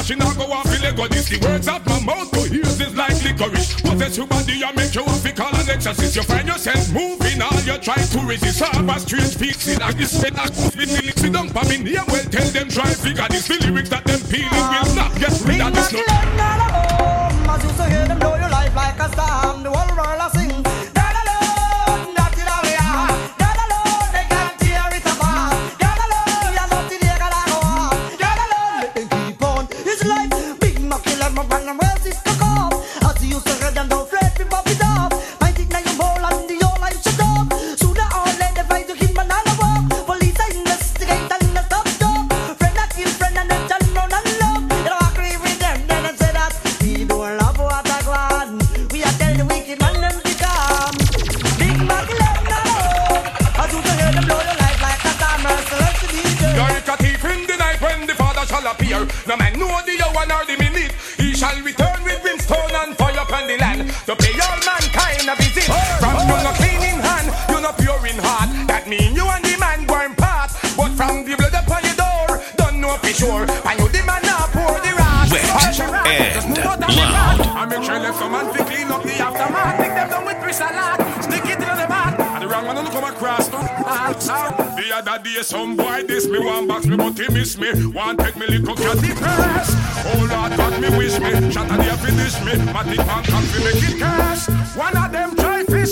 she 0.03 0.15
not 0.15 0.36
go 0.38 0.46
off 0.51 0.63
the 0.65 0.79
Lego. 0.81 1.08
This 1.08 1.29
the 1.29 1.38
words 1.46 1.67
of 1.67 1.86
my 1.86 2.00
mouth 2.01 2.31
to 2.31 2.41
hear 2.50 2.65
is 2.65 2.96
like 2.96 3.22
licorice. 3.24 3.81
Possess 3.81 4.17
your 4.17 4.27
body 4.27 4.63
and 4.63 4.75
make 4.75 4.96
you 4.96 5.03
to 5.05 5.31
call 5.34 5.53
an 5.53 5.70
exorcist. 5.70 6.15
You 6.15 6.24
find 6.24 6.48
yourself 6.48 6.91
moving 6.93 7.41
all 7.41 7.60
you 7.62 7.77
try 7.77 7.96
to 7.96 8.20
resist. 8.25 8.60
Have 8.62 8.89
a 8.89 9.00
strange 9.00 9.36
feet 9.38 9.62
in 9.67 9.81
a 9.81 9.91
this 9.93 10.22
head, 10.22 10.34
a 10.38 10.50
feeling. 10.72 11.13
Sit 11.15 11.34
down 11.34 11.50
for 11.50 11.63
me 11.70 11.77
near 11.77 12.03
well, 12.08 12.24
tell 12.34 12.50
them 12.50 12.70
try 12.70 12.89
figure 12.93 13.27
this. 13.29 13.48
The 13.48 13.58
lyrics 13.67 13.89
that 13.89 14.00
sure. 73.22 73.46
And 73.70 73.75
you 73.78 73.88
the 73.94 74.01
man 74.10 74.22
now 74.25 74.50
pour 74.50 74.82
the. 74.82 74.92
Wet 75.32 75.48
and 75.48 76.34
just 76.34 76.48
move 76.50 76.58
out 76.66 76.82
of 76.82 76.90
the 76.90 77.06
loud. 77.16 77.40
I 77.56 77.66
make 77.70 77.84
sure 77.86 78.00
left 78.00 78.18
some 78.20 78.32
man 78.34 78.51
to 78.51 78.63
clean 78.66 78.90
up 78.92 79.04
the 79.04 79.16
aftermath. 79.22 80.10
Them 80.12 80.25
with 80.25 80.40
Chris 80.42 80.60
a 80.60 80.70
lot. 80.74 80.98
Stick 81.24 81.46
it 81.46 81.62
in 81.62 81.75
the. 81.80 81.88
And 82.36 82.44
the 82.44 82.48
wrong 82.48 82.66
one 82.66 82.75
don't 82.75 82.92
come 82.92 83.06
across. 83.06 83.48
The 83.48 84.88
other 84.94 85.24
day 85.24 85.42
some 85.44 85.78
boy 85.78 86.04
diss 86.08 86.28
me 86.28 86.40
one 86.40 86.68
box 86.68 86.86
me 86.86 86.98
but 86.98 87.18
he 87.18 87.28
miss 87.32 87.58
me. 87.58 87.70
One 87.94 88.18
take 88.18 88.36
me 88.36 88.48
little 88.48 88.75
cat 88.75 88.98
the 88.98 89.13
press. 89.16 89.70
Oh 90.10 90.25
Lord 90.34 90.82
me 90.82 90.90
wish 90.98 91.20
me. 91.20 91.32
Up 91.56 91.68
there 91.70 91.98
finish 92.04 92.36
me. 92.42 92.54
Matic 92.74 93.06
man 93.06 93.24
come 93.24 93.46
fi 93.51 93.63
make 93.63 93.84
it 93.88 94.00
cash. 94.00 94.50
One 94.75 94.98
of 94.98 95.12
them 95.12 95.36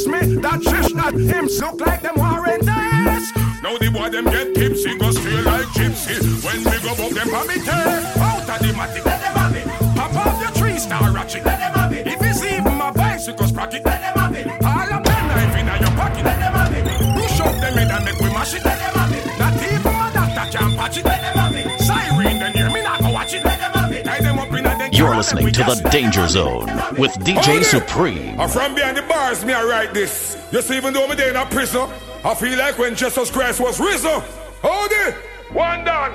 try 0.04 0.22
me. 0.22 0.36
That 0.42 0.64
shish 0.64 0.94
not 0.94 1.14
him 1.14 1.46
look 1.46 1.82
like 1.86 2.02
them 2.02 2.16
warrant 2.16 2.68
us. 2.70 3.32
Now 3.64 3.78
the 3.78 3.90
boy 3.92 4.10
them 4.10 4.26
get 4.26 4.56
tipsy, 4.56 4.98
go 4.98 5.12
straight 5.12 5.44
like 5.46 5.66
gypsy. 5.76 6.16
When 6.44 6.60
we 6.64 6.78
go 6.84 6.92
up 6.92 7.12
them 7.12 7.30
take 7.50 7.68
out 7.68 8.50
of 8.50 8.60
the 8.60 8.74
matic. 8.74 9.06
Let 9.06 9.22
them 9.22 9.36
have 9.36 9.56
it. 9.56 9.66
Pop 9.96 10.16
off 10.16 10.42
your 10.42 10.52
tree 10.52 10.78
star 10.80 11.12
ratchet. 11.12 11.46
Let 11.46 11.60
them 11.60 11.74
have 11.74 11.94
it. 11.94 12.08
If 12.08 12.22
it's 12.22 12.44
even 12.44 12.76
my 12.76 12.92
bicycle 12.92 13.48
sprocket. 13.48 13.86
Let 13.86 14.02
them 14.02 14.16
have 14.18 14.36
it. 14.36 14.48
All 14.64 14.90
a 14.90 15.02
pen 15.02 15.28
knife 15.28 15.56
in 15.60 15.66
your 15.68 15.94
pocket. 15.98 16.24
Let 16.26 16.40
them 16.40 16.54
have 16.54 16.74
it. 16.74 16.86
Push 17.18 17.40
up 17.42 17.56
them 17.60 17.74
head 17.74 17.92
and 17.92 18.06
make 18.06 18.20
we 18.20 18.30
mash 18.30 18.54
it. 18.54 18.66
Let 18.66 18.80
them 18.80 18.94
have 19.00 19.14
it. 19.14 19.40
Not 19.40 19.54
even 19.64 19.94
my 19.94 20.12
doctor 20.14 20.58
can 20.58 20.76
patch 20.78 20.98
it. 20.98 21.06
Let 21.06 21.22
them 21.22 21.24
have 21.24 21.36
it. 21.36 21.39
You're 25.00 25.16
listening 25.16 25.50
to 25.54 25.64
The 25.64 25.90
Danger 25.94 26.28
Zone 26.28 26.66
with 26.98 27.14
DJ 27.20 27.46
Hold. 27.46 27.64
Supreme. 27.64 28.38
I'm 28.38 28.50
from 28.50 28.76
behind 28.76 28.98
the 28.98 29.02
bars, 29.04 29.46
me 29.46 29.54
I 29.54 29.64
write 29.64 29.94
this. 29.94 30.36
You 30.52 30.62
see, 30.62 30.76
even 30.76 30.94
though 30.94 31.08
me 31.08 31.16
there 31.16 31.30
in 31.30 31.38
a 31.38 31.46
prison, 31.46 31.90
I 32.26 32.36
feel 32.36 32.60
like 32.60 32.78
when 32.78 32.98
Jesus 32.98 33.32
Christ 33.32 33.62
was 33.62 33.80
risen. 33.80 34.22
Hold 34.62 34.92
it, 34.92 35.16
one 35.54 35.86
done. 35.86 36.12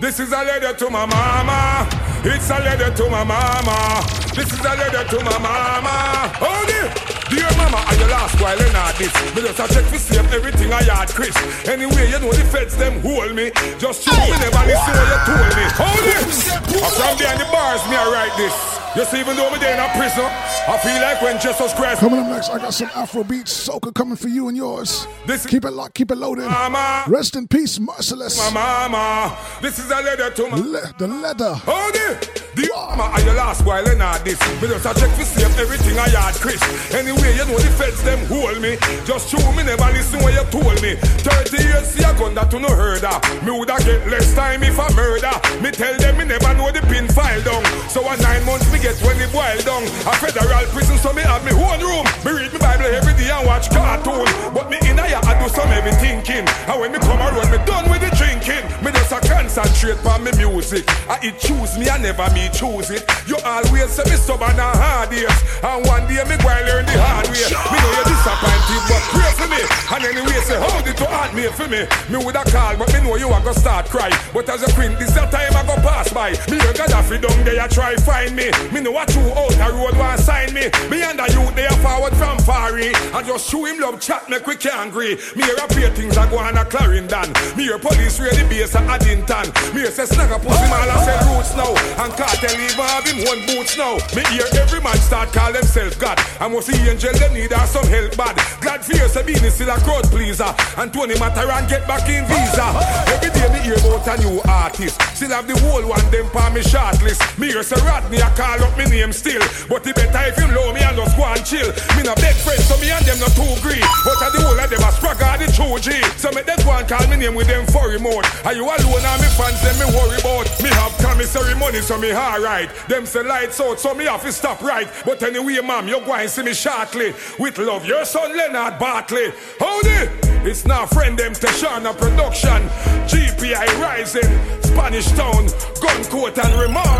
This 0.00 0.18
is 0.18 0.32
a 0.32 0.36
letter 0.36 0.72
to 0.72 0.88
my 0.88 1.04
mama. 1.04 1.86
It's 2.24 2.48
a 2.48 2.58
letter 2.58 2.90
to 2.94 3.10
my 3.10 3.22
mama. 3.22 4.02
This 4.34 4.50
is 4.50 4.60
a 4.60 4.74
letter 4.76 5.04
to 5.04 5.22
my 5.22 5.36
mama. 5.36 6.32
Hold 6.40 6.68
it. 6.70 7.15
Dear 7.28 7.50
mama, 7.56 7.82
are 7.82 7.94
you 7.96 8.06
last 8.06 8.40
while 8.40 8.60
in 8.60 8.76
all 8.76 8.92
this? 8.94 9.12
Me 9.34 9.42
just 9.42 9.58
a 9.58 9.66
check 9.66 9.84
for 9.86 9.98
safe 9.98 10.32
everything 10.32 10.72
I 10.72 10.82
had, 10.82 11.08
Chris. 11.08 11.34
Anyway, 11.66 12.08
you 12.10 12.18
know 12.20 12.30
the 12.30 12.44
feds 12.44 12.76
them 12.76 13.00
hold 13.00 13.34
me. 13.34 13.50
Just 13.78 14.04
show 14.04 14.14
me 14.14 14.36
never 14.38 14.62
listen 14.62 14.94
what 14.94 15.10
you 15.10 15.18
told 15.26 15.50
me. 15.58 15.64
Hold 15.74 16.06
it. 16.06 16.82
I'm 16.82 16.92
from 16.94 17.18
behind 17.18 17.40
the 17.40 17.48
bars, 17.50 17.82
me 17.90 17.96
I 17.96 18.06
write 18.12 18.36
this. 18.36 18.85
See, 19.04 19.20
even 19.20 19.36
though 19.36 19.54
there 19.60 19.74
in 19.74 19.78
a 19.78 19.88
prison, 19.96 20.24
I 20.24 20.78
feel 20.82 21.00
like 21.00 21.20
when 21.22 21.38
Jesus 21.38 21.72
Christ 21.74 22.00
Coming 22.00 22.20
up 22.20 22.28
next, 22.30 22.48
I 22.48 22.58
got 22.58 22.74
some 22.74 22.88
Afrobeat 22.88 23.44
soca 23.44 23.94
coming 23.94 24.16
for 24.16 24.28
you 24.28 24.48
and 24.48 24.56
yours. 24.56 25.06
This- 25.26 25.46
keep 25.46 25.64
it 25.64 25.70
locked, 25.72 25.94
keep 25.94 26.10
it 26.10 26.16
loaded. 26.16 26.46
Mama. 26.46 27.04
Rest 27.06 27.36
in 27.36 27.46
peace, 27.46 27.78
Merciless. 27.78 28.36
My 28.38 28.88
mama, 28.88 29.36
this 29.60 29.78
is 29.78 29.90
a 29.90 30.02
letter 30.02 30.30
to 30.30 30.48
my. 30.48 30.56
Le- 30.56 30.94
the 30.98 31.06
leather. 31.06 31.54
Hold 31.54 31.94
it! 31.94 32.42
The 32.56 32.70
mama 32.74 33.02
are 33.12 33.20
your 33.20 33.34
last 33.34 33.66
while 33.66 33.84
in 33.84 33.98
this. 34.24 34.40
Me 34.62 34.68
just 34.68 34.84
check 34.98 35.10
for 35.12 35.24
safe 35.24 35.58
everything 35.60 35.98
I 35.98 36.08
had, 36.08 36.34
Chris. 36.40 36.56
Anyway, 36.94 37.36
you 37.36 37.44
know 37.44 37.58
the 37.58 37.68
feds 37.76 38.02
them 38.02 38.24
hold 38.26 38.60
me. 38.62 38.78
Just 39.04 39.28
show 39.28 39.52
me 39.52 39.62
never 39.62 39.92
listen 39.92 40.22
what 40.24 40.32
you 40.32 40.42
told 40.50 40.80
me. 40.80 40.96
30 41.20 41.62
years 41.62 41.86
see 41.92 42.02
a 42.02 42.14
gun 42.16 42.34
that 42.34 42.50
you 42.52 42.58
no 42.60 42.72
heard 42.72 43.04
of. 43.04 43.20
Me 43.44 43.52
woulda 43.52 43.76
get 43.84 44.08
less 44.08 44.32
time 44.34 44.62
if 44.62 44.80
I 44.80 44.88
murder. 44.96 45.36
Me 45.60 45.70
tell 45.70 45.94
them 45.98 46.16
me 46.16 46.24
never 46.24 46.54
know 46.54 46.72
the 46.72 46.80
pin 46.88 47.06
file 47.08 47.42
down. 47.44 47.62
So 47.92 48.00
a 48.08 48.16
nine 48.24 48.42
months 48.46 48.72
me 48.72 48.80
get 48.86 49.02
when 49.02 49.18
it 49.18 49.32
boil 49.34 49.58
down. 49.66 49.82
A 50.06 50.14
federal 50.14 50.62
prison 50.70 50.96
so 50.98 51.12
me 51.12 51.22
have 51.22 51.42
me 51.42 51.50
own 51.50 51.82
room. 51.82 52.06
Me 52.22 52.30
read 52.38 52.52
me 52.52 52.58
Bible 52.58 52.86
every 52.86 53.14
day 53.18 53.30
and 53.30 53.46
watch 53.46 53.68
cartoon. 53.70 54.26
But 54.54 54.70
me 54.70 54.78
in 54.86 54.96
i 55.14 55.32
do 55.40 55.48
some 55.48 55.68
heavy 55.68 55.94
thinking. 55.96 56.46
And 56.66 56.76
when 56.80 56.92
me 56.92 56.98
come 56.98 57.18
around, 57.18 57.50
me 57.50 57.58
done 57.64 57.88
with 57.90 58.02
the 58.02 58.10
drinking. 58.14 58.62
Me 58.84 58.90
just 58.92 59.10
a 59.10 59.18
concentrate 59.22 59.98
on 60.04 60.22
me 60.22 60.30
music. 60.36 60.84
I 61.08 61.18
it 61.22 61.38
choose 61.38 61.78
me, 61.78 61.88
I 61.88 61.98
never 61.98 62.28
me 62.34 62.50
choose 62.52 62.90
it. 62.90 63.02
You 63.26 63.38
always 63.42 63.90
say 63.90 64.04
me 64.06 64.16
stubborn 64.18 64.54
and 64.54 64.78
hard 64.78 65.10
years. 65.10 65.34
And 65.62 65.86
one 65.86 66.04
day 66.06 66.22
me 66.26 66.36
go 66.38 66.50
and 66.50 66.64
learn 66.66 66.84
the 66.86 66.94
hard 66.98 67.26
way. 67.30 67.46
Me 67.70 67.76
know 67.78 67.92
you're 67.94 68.10
disappointed, 68.10 68.82
but 68.90 69.02
pray 69.14 69.32
for 69.38 69.48
me. 69.50 69.62
And 69.94 70.02
anyway, 70.04 70.40
say 70.42 70.58
hold 70.58 70.86
it 70.86 70.96
to 70.98 71.06
heart 71.06 71.32
me 71.34 71.46
for 71.54 71.68
me. 71.70 71.86
Me 72.10 72.18
woulda 72.18 72.44
call, 72.50 72.76
but 72.76 72.90
me 72.92 73.00
know 73.06 73.16
you 73.16 73.30
a 73.30 73.38
go 73.40 73.52
start 73.52 73.86
cry. 73.86 74.10
But 74.34 74.48
as 74.50 74.62
a 74.66 74.70
queen, 74.74 74.92
this 74.98 75.14
the 75.14 75.24
time 75.30 75.54
I 75.54 75.62
go 75.64 75.74
pass 75.82 76.12
by. 76.12 76.34
Me 76.50 76.58
a 76.58 76.70
Gaddafi 76.74 77.22
down 77.22 77.38
there, 77.46 77.56
you 77.56 77.68
try 77.70 77.94
find 78.02 78.34
me. 78.34 78.50
Me 78.74 78.75
know 78.80 78.92
what 78.92 79.12
you 79.14 79.20
out 79.32 79.56
a 79.56 79.72
road 79.72 79.96
want 79.96 80.20
sign 80.20 80.52
me. 80.52 80.68
Me 80.90 81.02
and 81.02 81.18
the 81.18 81.26
youth 81.32 81.54
they 81.54 81.66
are 81.66 81.80
forward 81.80 82.14
from 82.16 82.38
Fari. 82.38 82.92
I 83.14 83.22
just 83.22 83.48
show 83.48 83.64
him 83.64 83.80
love 83.80 84.00
chat, 84.00 84.28
make 84.28 84.44
can 84.58 84.88
agree. 84.88 85.16
Me 85.36 85.44
hear 85.44 85.56
a 85.56 85.66
pay 85.68 85.90
things 85.90 86.16
I 86.16 86.28
go 86.30 86.38
on 86.38 86.56
a 86.56 86.64
Clarendon. 86.64 87.32
Me 87.56 87.64
hear 87.64 87.78
police 87.78 88.18
ready 88.20 88.42
base 88.48 88.74
at 88.74 88.84
Addington. 88.84 89.48
Me 89.74 89.82
hear 89.82 89.90
say 89.90 90.06
snag 90.06 90.30
a 90.30 90.38
pussy 90.38 90.66
man 90.68 90.88
I 90.88 90.96
sell 91.04 91.20
roots 91.30 91.54
now. 91.56 91.72
And 92.02 92.12
cartel 92.14 92.52
even 92.52 92.86
have 92.90 93.06
him 93.06 93.24
one 93.24 93.42
boots 93.46 93.78
now. 93.78 93.96
Me 94.14 94.22
hear 94.34 94.46
every 94.58 94.80
man 94.80 94.96
start 94.98 95.32
call 95.32 95.52
himself 95.52 95.98
God. 95.98 96.18
I 96.40 96.48
must 96.48 96.68
see 96.68 96.78
angel 96.88 97.12
they 97.14 97.32
need 97.32 97.52
her 97.52 97.66
some 97.66 97.86
help 97.86 98.16
bad. 98.16 98.34
Glad 98.60 98.84
fear 98.84 99.08
say 99.08 99.22
Beanie 99.22 99.50
still 99.50 99.70
a 99.70 99.78
crowd 99.80 100.04
pleaser. 100.10 100.52
And 100.76 100.92
Tony 100.92 101.18
Matterhorn 101.18 101.68
get 101.68 101.86
back 101.86 102.08
in 102.08 102.24
visa. 102.26 102.66
Every 103.14 103.30
day 103.30 103.48
me 103.52 103.60
hear 103.62 103.78
about 103.78 104.06
a 104.08 104.14
new 104.20 104.40
artist. 104.48 105.00
Still 105.14 105.30
have 105.30 105.46
the 105.46 105.56
whole 105.64 105.86
one 105.86 106.04
them 106.10 106.28
pa 106.30 106.50
me 106.50 106.60
shortlist. 106.60 107.22
Me 107.38 107.48
hear 107.48 107.62
say 107.62 107.80
Rodney 107.86 108.20
I 108.20 108.30
call 108.34 108.55
up 108.62 108.76
me 108.78 108.84
name 108.86 109.12
still. 109.12 109.42
But 109.68 109.86
it 109.86 109.96
better 109.96 110.22
if 110.28 110.36
him 110.36 110.54
low 110.54 110.72
me 110.72 110.80
and 110.80 110.96
just 110.96 111.16
go 111.16 111.24
and 111.24 111.44
chill. 111.44 111.68
Me 111.96 112.02
no 112.04 112.14
beg 112.16 112.36
friends 112.36 112.64
so 112.64 112.76
me 112.78 112.90
and 112.90 113.04
them 113.04 113.18
no 113.20 113.28
too 113.32 113.48
green. 113.60 113.84
But 114.04 114.20
at 114.22 114.32
the 114.32 114.40
whole 114.44 114.58
of 114.58 114.68
them 114.70 114.82
a 114.82 114.90
spragger 114.92 115.36
the 115.40 115.48
true 115.52 115.78
G. 115.80 116.02
So 116.16 116.30
me 116.32 116.42
them 116.42 116.58
go 116.64 116.72
and 116.72 116.86
call 116.88 117.06
me 117.08 117.16
name 117.16 117.34
with 117.34 117.48
them 117.48 117.66
furry 117.66 117.98
mode. 117.98 118.24
Are 118.44 118.54
you 118.54 118.64
alone 118.64 119.04
and 119.04 119.20
me 119.22 119.28
fans 119.34 119.60
them 119.62 119.76
me 119.80 119.86
worry 119.92 120.18
about? 120.20 120.46
Me 120.62 120.70
have 120.70 120.94
commissary 120.98 121.54
money 121.54 121.80
so 121.80 121.98
me 121.98 122.12
alright. 122.12 122.70
Them 122.88 123.06
say 123.06 123.22
lights 123.22 123.60
out 123.60 123.80
so 123.80 123.94
me 123.94 124.04
have 124.04 124.22
to 124.22 124.32
stop 124.32 124.62
right. 124.62 124.88
But 125.04 125.22
anyway 125.22 125.60
ma'am 125.62 125.88
you 125.88 126.00
go 126.00 126.14
and 126.14 126.30
see 126.30 126.42
me 126.42 126.54
shortly. 126.54 127.14
With 127.38 127.58
love 127.58 127.84
your 127.84 128.04
son 128.04 128.36
Leonard 128.36 128.78
Bartley. 128.78 129.32
Hold 129.60 129.86
it! 129.86 130.10
It's 130.46 130.64
now 130.64 130.86
friend 130.86 131.18
them 131.18 131.32
Teshana 131.32 131.96
production. 131.96 132.62
GPI 133.08 133.80
rising. 133.80 134.65
Spanish 134.76 135.10
Town. 135.12 135.46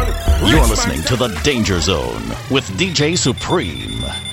And. 0.08 0.50
You're 0.50 0.66
listening 0.66 1.02
to 1.02 1.16
The 1.16 1.28
Danger 1.44 1.78
Zone 1.78 2.22
with 2.50 2.64
DJ 2.78 3.18
Supreme. 3.18 4.25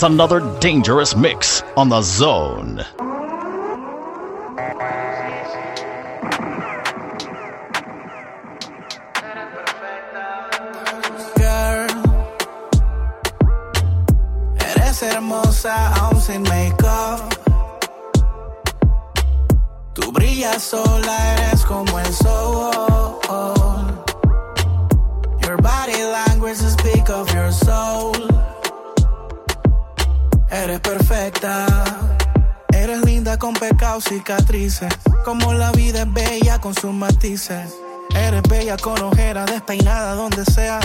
It's 0.00 0.06
another 0.06 0.40
dangerous 0.60 1.14
mix 1.14 1.60
on 1.76 1.90
the 1.90 2.00
zone. 2.00 2.86
Con 38.80 39.00
ojera, 39.02 39.44
despeinada 39.44 40.14
donde 40.14 40.44
sea. 40.44 40.80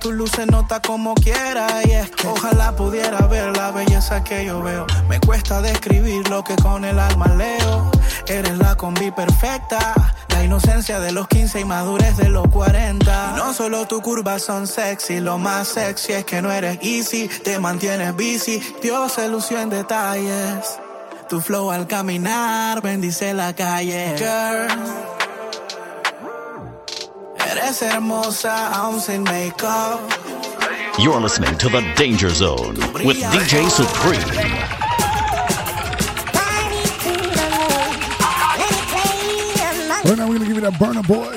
Tu 0.00 0.12
luz 0.12 0.30
se 0.32 0.46
nota 0.46 0.80
como 0.80 1.14
quiera. 1.14 1.82
Y 1.84 1.92
es 1.92 2.10
que 2.10 2.26
ojalá 2.26 2.74
pudiera 2.74 3.26
ver 3.26 3.56
la 3.56 3.70
belleza 3.70 4.22
que 4.24 4.44
yo 4.44 4.62
veo. 4.62 4.86
Me 5.08 5.20
cuesta 5.20 5.60
describir 5.60 6.28
lo 6.28 6.42
que 6.44 6.56
con 6.56 6.84
el 6.84 6.98
alma 6.98 7.28
leo. 7.28 7.90
Eres 8.26 8.58
la 8.58 8.76
combi 8.76 9.10
perfecta. 9.10 9.94
La 10.28 10.44
inocencia 10.44 11.00
de 11.00 11.12
los 11.12 11.28
15 11.28 11.60
y 11.60 11.64
madurez 11.64 12.16
de 12.16 12.28
los 12.28 12.48
40. 12.48 13.32
Y 13.34 13.38
no 13.38 13.54
solo 13.54 13.86
tus 13.86 14.00
curvas 14.00 14.42
son 14.42 14.66
sexy, 14.66 15.20
lo 15.20 15.38
más 15.38 15.68
sexy 15.68 16.12
es 16.12 16.24
que 16.24 16.42
no 16.42 16.52
eres 16.52 16.78
easy. 16.82 17.28
Te 17.28 17.58
mantienes 17.58 18.12
busy. 18.12 18.60
Dios 18.82 19.12
se 19.12 19.28
lució 19.28 19.60
en 19.60 19.70
detalles. 19.70 20.78
Tu 21.28 21.40
flow 21.40 21.70
al 21.70 21.86
caminar 21.86 22.82
bendice 22.82 23.34
la 23.34 23.54
calle. 23.54 24.14
Girl. 24.16 25.15
You're 30.98 31.20
listening 31.20 31.58
to 31.58 31.68
the 31.68 31.82
Danger 31.94 32.30
Zone 32.30 32.74
with 33.04 33.18
DJ 33.18 33.68
Supreme. 33.68 34.18
Right 40.04 40.16
now, 40.16 40.26
we're 40.28 40.34
gonna 40.38 40.46
give 40.46 40.54
you 40.56 40.60
that 40.62 40.74
Burna 40.74 41.06
Boy. 41.06 41.36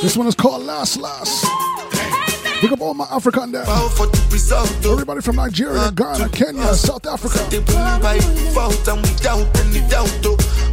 This 0.00 0.16
one 0.16 0.28
is 0.28 0.34
called 0.36 0.62
Last 0.64 0.96
Last. 1.00 1.44
Pick 2.60 2.70
up 2.72 2.80
all 2.80 2.94
my 2.94 3.06
African 3.10 3.50
there. 3.50 3.64
Everybody 4.92 5.20
from 5.22 5.36
Nigeria, 5.36 5.90
Ghana, 5.92 6.28
Kenya, 6.28 6.72
South 6.74 7.04
Africa. 7.06 7.38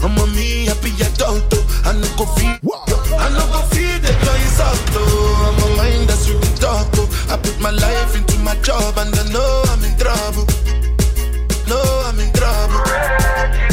They 0.06 0.14
bring 0.14 0.14
me 0.14 0.14
by 0.14 0.14
default 0.14 0.14
and 0.14 0.14
without 0.14 0.14
any 0.14 0.14
doubt. 0.14 0.14
I'm 0.14 0.18
a 0.18 0.36
me 0.36 0.66
happy 0.66 0.92
I 1.02 1.10
don't. 1.18 1.54
I 1.84 1.94
no 1.94 2.08
go 2.16 2.26
feed. 2.36 2.60
I 2.62 3.30
no 3.30 3.46
go 3.52 3.62
feed 3.74 4.02
the 4.02 4.14
guys 4.24 4.60
out. 4.60 4.78
Oh. 4.94 5.48
I'm 5.48 5.64
a 5.64 5.78
mind 5.78 6.10
that's 6.10 6.28
with 6.28 6.42
the 6.42 6.60
talk. 6.62 6.88
Oh. 6.94 7.34
I 7.34 7.38
put 7.38 7.60
my 7.60 7.72
life 7.72 8.16
into 8.16 8.38
my 8.40 8.56
job 8.62 8.98
and 8.98 9.16
I 9.16 9.24
know 9.32 9.64
I'm 9.68 9.84
in 9.84 9.98
trouble. 9.98 10.46
No, 11.68 11.82
I'm 12.06 12.20
in 12.20 12.32
trouble. 12.34 13.65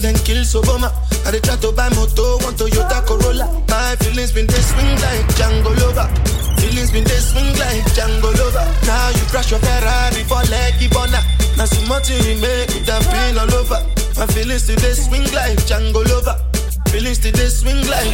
Then 0.00 0.14
kill 0.24 0.42
Soboma. 0.44 0.88
I 1.26 1.30
did 1.32 1.44
try 1.44 1.56
to 1.56 1.72
buy 1.72 1.88
moto, 1.90 2.38
one 2.46 2.54
Toyota 2.54 3.04
Corolla. 3.04 3.46
My 3.68 3.96
feelings 4.00 4.32
been 4.32 4.46
they 4.46 4.62
swing 4.62 4.94
like 5.02 5.26
Django 5.36 5.74
Lover. 5.82 6.08
Feelings 6.60 6.90
been 6.90 7.04
they 7.04 7.20
swing 7.20 7.52
like 7.58 7.82
Django 7.92 8.30
Lover. 8.38 8.64
Now 8.86 9.08
you 9.10 9.24
crash 9.28 9.50
your 9.50 9.60
Ferrari 9.60 10.22
for 10.24 10.42
leggy 10.48 10.88
bona. 10.88 11.20
Now 11.56 11.66
so 11.66 11.80
much 11.88 12.10
make 12.10 12.68
with 12.72 12.86
that 12.86 13.02
pain 13.10 13.36
all 13.36 13.52
over. 13.54 13.80
My 14.16 14.26
feelings 14.26 14.66
today 14.66 14.94
swing 14.94 15.26
like 15.34 15.58
Django 15.66 16.06
Lover. 16.08 16.51
Feelings 16.92 17.18
today 17.18 17.48
swing 17.48 17.80
like 17.88 18.12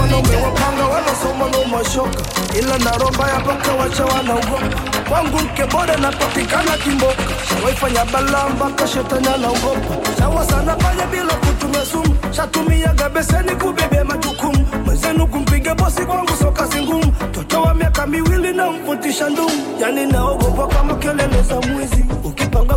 wanaume 0.00 0.36
wapanga 0.36 0.84
wanasoma 0.86 1.48
na 1.50 1.68
mashoka 1.76 2.22
ila 2.58 2.78
naromba 2.78 3.28
ya 3.28 3.40
paka 3.40 3.72
wacha 3.72 4.04
wanaogopa 4.04 4.80
kwangu 5.08 5.38
mke 5.38 5.64
bora 5.66 5.96
napatikana 5.96 6.76
kimboka 6.78 7.22
shawaifanya 7.48 8.04
balaa 8.04 8.48
mpaka 8.48 8.86
shetani 8.88 9.26
anaogopa 9.28 10.10
sawa 10.18 10.44
sana 10.46 10.76
fanya 10.76 11.06
bila 11.06 11.34
kutumia 11.34 11.84
sumu 11.86 12.16
shatumiaga 12.36 13.08
beseni 13.08 13.56
kubebea 13.56 14.04
majukumu. 14.04 14.66
Mwenzenu 14.84 15.26
kumpiga 15.26 15.74
bosi 15.74 16.02
kwangu 16.06 16.32
soka 16.42 16.68
ngumu 16.82 17.12
toto 17.32 17.62
wa 17.62 17.74
miaka 17.74 18.06
miwili 18.06 18.52
na 18.52 18.70
mvutisha 18.70 19.28
ndumu 19.28 19.78
yani 19.80 20.06
naogopa 20.06 20.66
kama 20.76 20.94
kelele 20.94 21.42
za 21.42 21.60
mwizi 21.60 22.04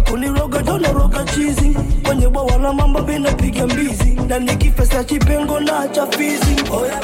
kuniroga 0.01 0.61
ni 0.61 0.63
jona 0.63 0.91
roga 0.91 1.23
chizi. 1.23 1.75
Kwenye 2.03 2.27
bwawa 2.27 2.57
la 2.57 2.73
mamba 2.73 3.01
bena 3.01 3.31
mbizi. 3.67 4.17
Na 4.27 4.39
nikifesa 4.39 5.03
chipengo 5.03 5.59
na 5.59 5.87
chafizi 5.87 6.55
oh, 6.71 6.85
yeah. 6.85 6.99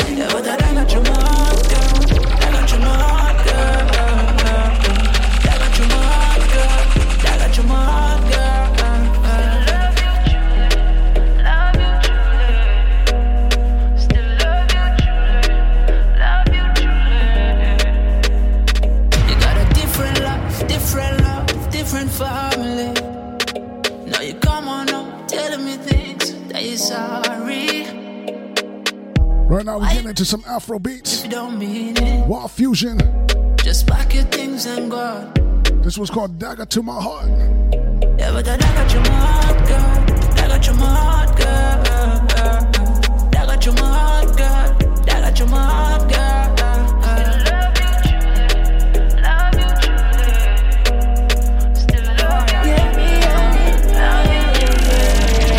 Right 29.65 29.73
now, 29.73 29.79
we're 29.79 29.93
getting 29.93 30.09
into 30.09 30.25
some 30.25 30.43
Afro 30.47 30.77
beats. 30.77 31.17
If 31.17 31.23
you 31.25 31.31
don't 31.31 31.57
mean 31.57 31.97
it, 31.97 32.27
Wild 32.27 32.51
Fusion. 32.51 32.99
just 33.63 33.87
pack 33.87 34.13
your 34.13 34.25
things 34.25 34.67
and 34.67 34.91
go. 34.91 35.31
This 35.81 35.97
was 35.97 36.11
called 36.11 36.37
Dagger 36.37 36.67
to 36.67 36.83
My 36.83 37.01
Heart. 37.01 37.29
Yeah, 38.19 38.31
but 38.31 38.45
that 38.45 38.59
got 38.59 38.93
your 38.93 39.01
heart, 39.11 39.67
girl. 39.67 40.05
That 40.35 40.49
got 40.49 40.67
your 40.67 40.75
heart, 40.75 41.35
girl. 41.35 41.83
That 43.31 43.47
got 43.47 43.65
your 43.65 43.75
heart, 43.75 44.37
girl. 44.37 45.03
That 45.03 45.21
got 45.21 45.39
your 45.39 45.47
heart, 45.47 46.09
girl. 46.09 46.35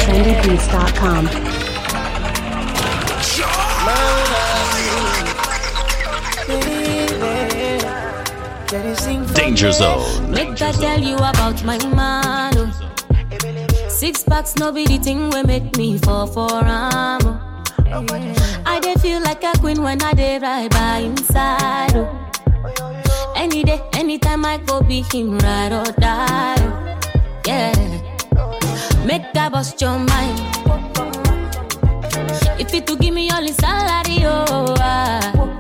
trendybeats.com. 0.07 1.56
Danger 9.47 9.71
Zone. 9.71 10.33
Make 10.33 10.61
I 10.61 10.73
tell 10.73 11.01
you 11.01 11.15
about 11.15 11.63
my 11.65 11.79
man. 11.95 12.73
Six 13.89 14.25
packs, 14.25 14.57
no 14.57 14.73
be 14.73 14.85
the 14.87 14.99
thing 14.99 15.31
we 15.31 15.41
make 15.45 15.77
me 15.77 15.99
fall 15.99 16.27
for 16.27 16.51
am. 16.65 17.21
oh. 17.25 18.63
I 18.67 18.81
dey 18.81 18.95
feel 18.97 19.23
like 19.23 19.45
a 19.45 19.53
queen 19.61 19.83
when 19.85 20.03
I 20.03 20.15
dey 20.15 20.41
right 20.41 20.69
by 20.69 20.99
inside. 20.99 21.95
Any 23.37 23.63
day, 23.63 23.81
anytime 23.93 24.45
I 24.45 24.59
go 24.59 24.81
be 24.83 25.03
him 25.13 25.39
ride 25.39 25.73
or 25.73 25.93
die. 25.93 26.59
Yeah, 27.47 27.71
make 29.07 29.23
I 29.37 29.49
bust 29.49 29.81
your 29.81 29.97
mind. 29.97 30.41
If 32.59 32.75
you 32.75 32.81
to 32.81 32.97
give 32.97 33.15
me 33.15 33.31
all 33.31 33.47
salary, 33.47 34.25
oh. 34.27 34.75
ah. 34.81 35.56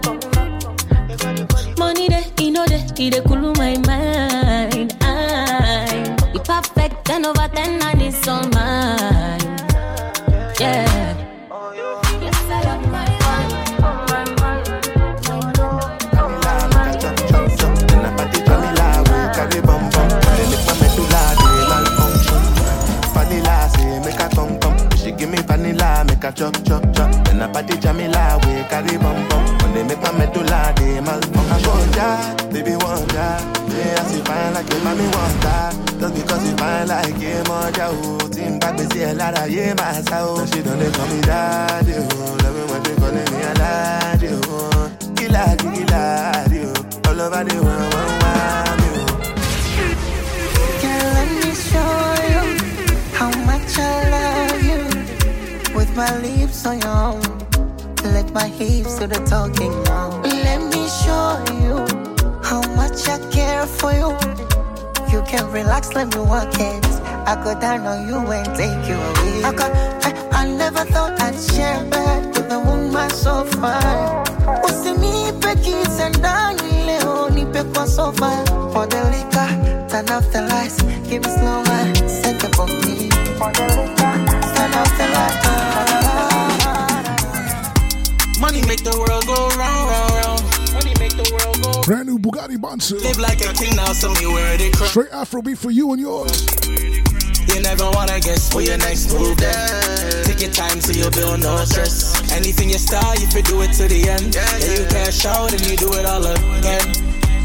He 2.96 3.10
dey 3.10 3.20
cool 3.26 3.52
my 3.54 3.76
mind. 3.86 4.96
I'm 5.02 6.16
perfect 6.44 7.04
ten 7.04 7.24
over 7.26 7.48
ten 7.48 7.82
and 7.82 8.02
it's 8.02 8.26
all 8.28 8.46
mine. 8.48 9.40
Yeah. 10.60 11.14
They 25.04 25.12
give 25.12 25.30
me 25.30 25.38
vanilla, 25.38 26.04
make 26.08 26.22
her 26.24 26.32
chop 26.32 26.54
chop 26.64 26.82
chop. 26.94 27.12
Then 27.26 27.40
I 27.40 27.52
party 27.52 27.76
Jamila 27.78 28.38
we 28.42 28.64
carry 28.68 28.98
bum 28.98 29.28
bum. 29.28 29.58
When 29.58 29.74
they 29.74 29.82
make 29.84 30.02
my 30.02 30.10
medulla 30.12 30.72
dey 30.76 31.00
malfunction. 31.00 32.45
Like 34.56 34.72
a 34.72 34.78
mommy 34.84 35.06
wonder. 35.14 35.60
Just 36.00 36.14
because 36.14 36.48
you 36.48 36.56
fine 36.56 36.88
like 36.88 37.22
a 37.22 37.44
mother, 37.48 37.88
oh. 37.90 38.18
Team 38.32 38.58
back, 38.58 38.78
me 38.78 38.84
see 38.86 39.02
a 39.02 39.12
lot 39.14 39.38
of 39.38 39.50
yeah, 39.50 39.74
my 39.74 40.00
soul. 40.08 40.46
She 40.46 40.62
don't 40.62 40.78
they 40.78 40.90
call 40.90 41.06
me 41.08 41.20
daddy, 41.20 41.92
oh. 41.96 42.38
Love 42.42 42.56
me 42.56 42.62
when 42.72 42.82
they 42.82 42.94
calling 42.96 43.28
me 43.32 43.40
a 43.42 43.52
laddie, 43.60 44.28
oh. 44.32 44.96
Gila, 45.16 45.44
gila, 45.60 46.02
oh. 46.48 47.08
All 47.08 47.20
over 47.20 47.44
the 47.44 47.56
world, 47.66 47.92
one, 48.00 48.12
one, 48.24 48.80
oh. 48.88 49.06
Girl, 50.82 51.08
let 51.16 51.30
me 51.42 51.50
show 51.68 52.00
you 52.32 52.42
how 53.18 53.30
much 53.44 53.72
I 53.78 53.80
love 54.14 54.62
you. 54.70 54.82
With 55.76 55.94
my 55.94 56.10
lips 56.20 56.64
on 56.64 56.80
your 56.80 56.96
own, 57.10 57.22
let 58.14 58.32
my 58.32 58.48
hips 58.48 58.98
do 58.98 59.06
the 59.06 59.20
talking 59.28 59.74
now. 59.84 60.08
Let 60.22 60.60
me 60.72 60.88
show 60.88 61.44
you 61.60 61.95
how 62.48 62.62
much 62.80 63.08
I 63.08 63.18
care 63.30 63.66
for 63.66 63.92
you. 63.92 64.10
You 65.12 65.20
can 65.30 65.50
relax, 65.50 65.94
let 65.94 66.14
me 66.14 66.20
walk 66.20 66.54
it. 66.54 66.84
I 67.30 67.34
go 67.42 67.58
down 67.58 67.80
on 67.92 68.06
you 68.08 68.18
and 68.36 68.46
take 68.60 68.82
you 68.88 68.98
away. 69.08 69.42
I, 69.48 69.52
got, 69.52 69.70
I, 70.06 70.10
I 70.40 70.42
never 70.62 70.84
thought 70.92 71.20
I'd 71.20 71.34
share 71.50 71.82
bed 71.90 72.26
with 72.34 72.52
a 72.52 72.60
woman 72.60 73.10
so 73.10 73.44
fine. 73.58 74.24
Usinipe 74.64 75.52
kiss 75.64 75.98
and 76.00 76.22
down 76.22 76.56
leo 76.86 77.26
sofa 77.86 78.30
For 78.72 78.86
the 78.86 79.00
liquor, 79.12 79.50
turn 79.88 80.08
off 80.10 80.30
the 80.32 80.42
lights 80.42 80.82
Give 81.08 81.22
me 81.24 81.30
slow 81.30 81.62
wine, 81.66 81.94
set 82.08 82.44
up 82.44 82.58
on 82.58 82.68
me 82.82 83.10
For 83.38 83.50
the 83.56 83.64
liquor, 83.76 84.14
turn 84.54 84.72
off 84.80 84.92
the 84.98 85.06
lights 85.16 85.46
Money 88.40 88.62
make 88.66 88.82
the 88.84 88.96
world 88.98 89.26
go 89.26 89.48
round. 89.56 89.75
Brand 91.86 92.08
new 92.08 92.18
Bugatti 92.18 92.58
Bonsu. 92.58 93.00
Live 93.00 93.18
like 93.22 93.38
a 93.46 93.52
king 93.54 93.70
now, 93.76 93.92
so 93.92 94.10
me 94.18 94.26
wear 94.26 94.58
the 94.58 94.74
crown. 94.74 94.90
Straight 94.90 95.12
Afro 95.12 95.40
beat 95.40 95.56
for 95.56 95.70
you 95.70 95.92
and 95.92 96.02
yours. 96.02 96.42
You 97.46 97.62
never 97.62 97.86
wanna 97.94 98.18
guess 98.18 98.50
for 98.50 98.60
your 98.60 98.76
next 98.78 99.14
move 99.14 99.38
then. 99.38 100.24
Take 100.26 100.42
your 100.42 100.50
time 100.50 100.80
so 100.80 100.90
you 100.90 101.08
build 101.14 101.46
no 101.46 101.62
stress. 101.62 102.18
Anything 102.32 102.70
you 102.70 102.78
start, 102.82 103.20
you 103.20 103.28
fi 103.30 103.40
do 103.40 103.62
it 103.62 103.70
to 103.78 103.86
the 103.86 104.02
end. 104.02 104.34
Yeah, 104.34 104.50
you 104.66 104.82
cash 104.90 105.26
out 105.26 105.54
and 105.54 105.62
you 105.62 105.76
do 105.76 105.86
it 105.94 106.04
all 106.10 106.26
again. 106.26 106.90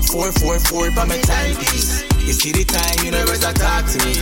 Four, 0.10 0.32
four, 0.42 0.58
four 0.58 0.90
by 0.98 1.06
my 1.06 1.22
timepiece. 1.22 2.02
You 2.26 2.34
see 2.34 2.52
the 2.52 2.66
time, 2.66 3.06
universe 3.06 3.46
that 3.46 3.62
talk 3.62 3.86
to 3.94 3.98
me. 4.10 4.18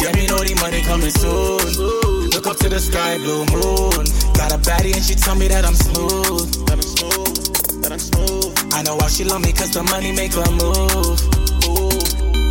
Yeah, 0.00 0.16
me 0.16 0.32
know 0.32 0.40
the 0.40 0.56
money 0.64 0.80
coming 0.80 1.12
soon. 1.12 2.32
Look 2.32 2.46
up 2.46 2.56
to 2.64 2.70
the 2.70 2.80
sky, 2.80 3.18
blue 3.20 3.44
moon. 3.52 4.08
Got 4.32 4.48
a 4.48 4.58
baddie 4.64 4.96
and 4.96 5.04
she 5.04 5.12
tell 5.14 5.36
me 5.36 5.46
that 5.48 5.66
I'm 5.68 5.76
smooth. 5.76 6.56
That 6.64 6.80
I'm 6.80 6.88
smooth. 6.88 7.82
That 7.84 7.92
I'm 7.92 7.98
smooth. 8.00 8.47
I 8.72 8.82
know 8.82 8.96
why 8.96 9.08
she 9.08 9.24
love 9.24 9.40
me 9.42 9.52
cause 9.52 9.70
the 9.70 9.82
money 9.82 10.12
make 10.12 10.32
her 10.34 10.50
move. 10.52 11.18
Ooh. 11.64 11.88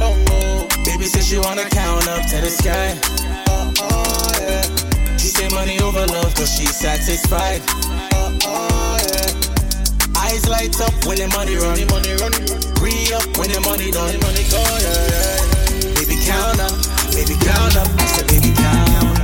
Oh 0.02 0.16
no. 0.28 0.68
Baby 0.84 1.06
says 1.06 1.28
she 1.28 1.38
wanna 1.40 1.70
count 1.70 2.08
up 2.08 2.26
to 2.30 2.42
the 2.42 2.50
sky. 2.50 2.98
Uh, 3.48 3.72
uh, 3.82 4.34
yeah. 4.42 5.18
She 5.18 5.28
say 5.30 5.48
money 5.50 5.80
over 5.80 6.06
love 6.08 6.34
cause 6.36 6.52
she's 6.56 6.76
satisfied. 6.76 7.62
Uh, 8.14 8.34
uh, 8.46 9.00
yeah. 9.08 10.22
Eyes 10.26 10.48
light 10.50 10.80
up 10.82 10.94
when 11.06 11.18
the 11.18 11.28
money 11.38 11.56
run. 11.56 11.78
money 11.88 12.14
run. 12.18 12.34
Re 12.82 12.94
up 13.14 13.26
when 13.38 13.50
the 13.54 13.62
money 13.62 13.92
done. 13.92 14.18
money 14.20 14.44
go, 14.50 14.62
yeah, 14.84 15.14
yeah. 15.14 15.94
Baby 15.96 16.18
count 16.26 16.60
up, 16.60 16.74
baby 17.14 17.36
count 17.40 17.78
up. 17.78 17.88
I 17.94 18.06
said 18.06 18.28
baby 18.28 18.52
count 18.58 18.90
up. 18.98 19.18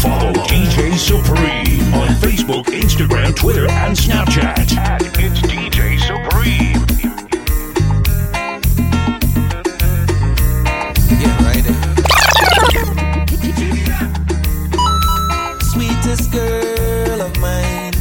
Follow 0.00 0.32
DJ 0.48 0.96
Supreme 0.98 1.75
on 2.06 2.14
Facebook, 2.16 2.64
Instagram, 2.66 3.34
Twitter, 3.34 3.68
and 3.68 3.96
Snapchat. 3.96 4.76
At 4.76 5.02
it's 5.02 5.40
DJ 5.40 5.98
Supreme. 6.00 6.82
Yeah, 11.20 11.44
right 11.44 11.64
Sweetest 15.62 16.32
girl 16.32 17.22
of 17.22 17.38
mine. 17.40 17.92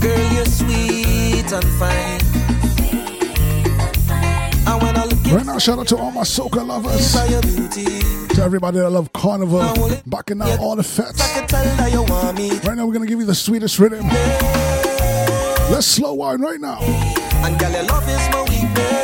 Girl, 0.00 0.32
you're 0.32 0.46
sweet 0.46 1.52
and 1.52 1.68
fine. 1.78 2.20
And 4.66 4.82
when 4.82 4.96
I 4.96 5.04
look 5.04 5.18
Right 5.32 5.44
now, 5.46 5.58
shout 5.58 5.78
out 5.78 5.88
to 5.88 5.96
all 5.98 6.10
my 6.12 6.22
soca 6.22 6.66
lovers. 6.66 7.14
by 7.14 7.26
your 7.26 7.42
beauty, 7.42 8.00
To 8.34 8.42
everybody 8.42 8.78
that 8.78 8.90
love 8.90 9.07
Carnival. 9.18 10.00
Backing 10.06 10.40
out 10.40 10.60
all 10.60 10.76
the 10.76 10.84
fets. 10.84 11.20
I 11.20 11.40
can 11.40 11.48
tell 11.48 11.64
that 11.64 11.92
you 11.92 12.02
want 12.04 12.38
me. 12.38 12.50
Right 12.60 12.76
now, 12.76 12.86
we're 12.86 12.92
to 13.00 13.06
give 13.06 13.18
you 13.18 13.26
the 13.26 13.34
sweetest 13.34 13.78
rhythm. 13.78 14.06
Let's 15.70 15.86
slow 15.86 16.14
wine 16.14 16.40
right 16.40 16.60
now. 16.60 16.78
And 17.44 17.58
girl, 17.58 17.72
your 17.72 17.82
love 17.82 18.08
is 18.08 18.28
my 18.30 18.42
weakness. 18.42 18.97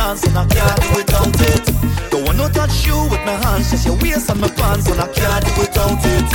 Chance, 0.00 0.24
and 0.26 0.38
I 0.38 0.46
can't 0.46 0.80
do 0.82 0.88
without 0.96 1.40
it. 1.52 1.64
Don't 2.10 2.24
wanna 2.26 2.48
touch 2.48 2.86
you 2.86 2.96
with 3.12 3.22
my 3.28 3.36
hands, 3.44 3.70
just 3.70 3.84
your 3.86 3.96
waist 4.02 4.30
and 4.30 4.40
my 4.40 4.48
pants, 4.48 4.88
and 4.90 5.00
I 5.00 5.08
can't 5.18 5.44
do 5.44 5.52
without 5.60 6.04
it. 6.14 6.28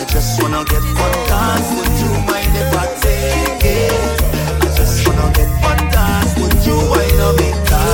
I 0.00 0.04
just 0.14 0.42
wanna 0.42 0.62
get 0.72 0.82
one 1.04 1.18
dance, 1.30 1.68
would 1.76 1.94
you 2.02 2.12
mind 2.30 2.54
if 2.62 2.70
I 2.82 2.86
take 3.04 3.64
it? 3.78 4.22
I 4.64 4.68
just 4.78 4.96
wanna 5.06 5.28
get 5.38 5.50
one 5.68 5.82
dance, 5.94 6.32
would 6.40 6.58
you 6.66 6.76
wind 6.92 7.20
up 7.26 7.36
me, 7.40 7.48
darling? 7.68 7.89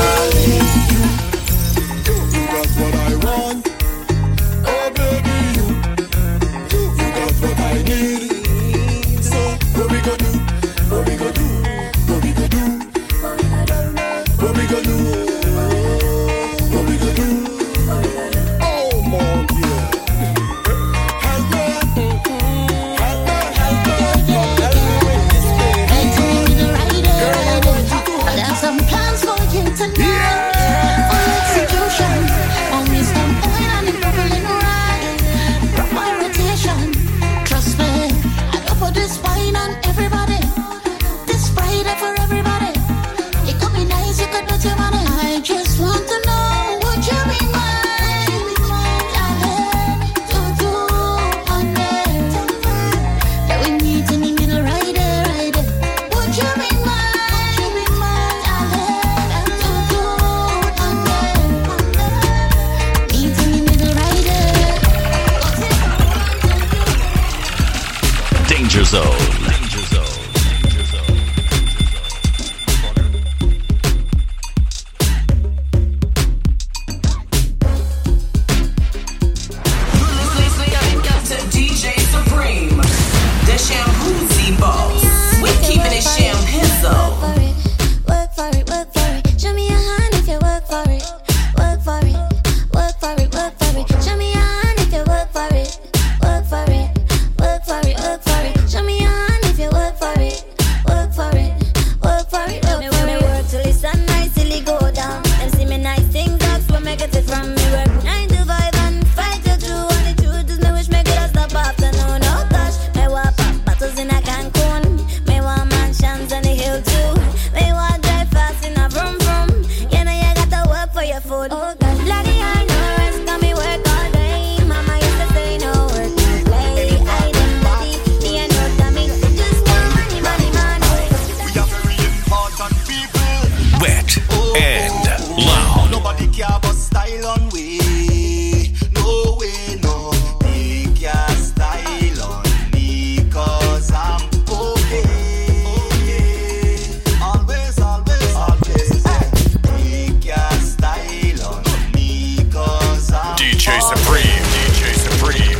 free. 155.33 155.56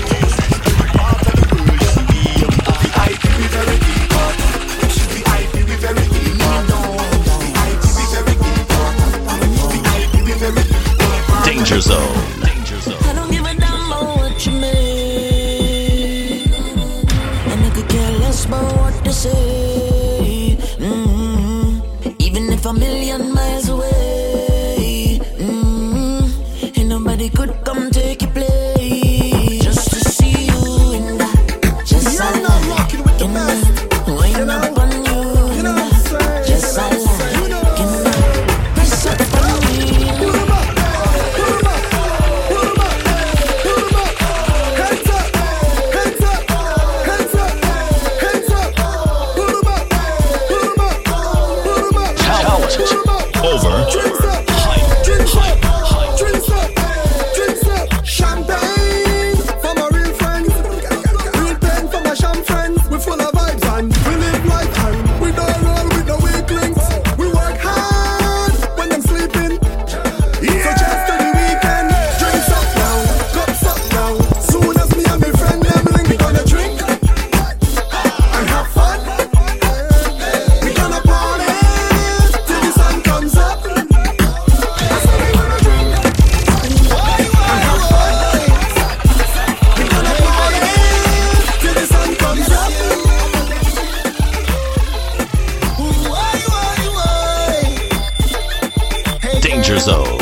So. 99.87 100.16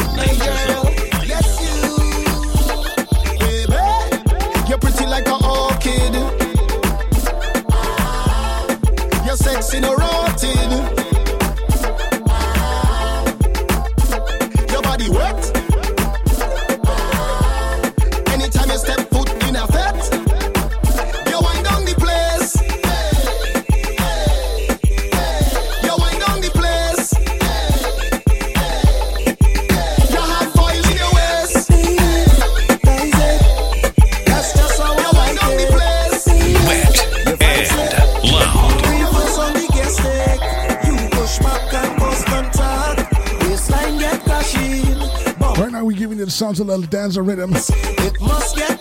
rhythm. 47.22 47.52
It 47.54 48.20
must 48.20 48.56
get. 48.56 48.80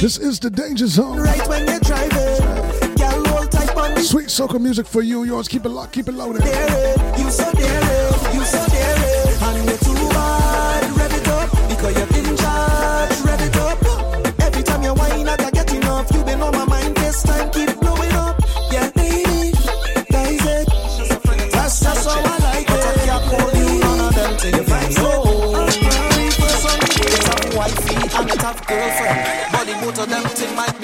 This 0.00 0.18
is 0.18 0.38
the 0.38 0.50
danger 0.50 0.86
zone. 0.86 1.18
Right 1.18 1.48
when 1.48 1.66
you're 1.66 1.80
driving. 1.80 2.74
On 3.76 3.96
Sweet 3.96 4.26
soca 4.28 4.60
music 4.60 4.86
for 4.86 5.02
you. 5.02 5.24
Yours. 5.24 5.48
Keep 5.48 5.64
it 5.64 5.70
locked. 5.70 5.92
Keep 5.92 6.08
it 6.08 6.14
loaded. 6.14 6.42
Dare 6.42 6.94
it. 6.94 7.18
You 7.18 7.30
so 7.30 7.50
dare 7.52 7.80
it. 7.82 8.33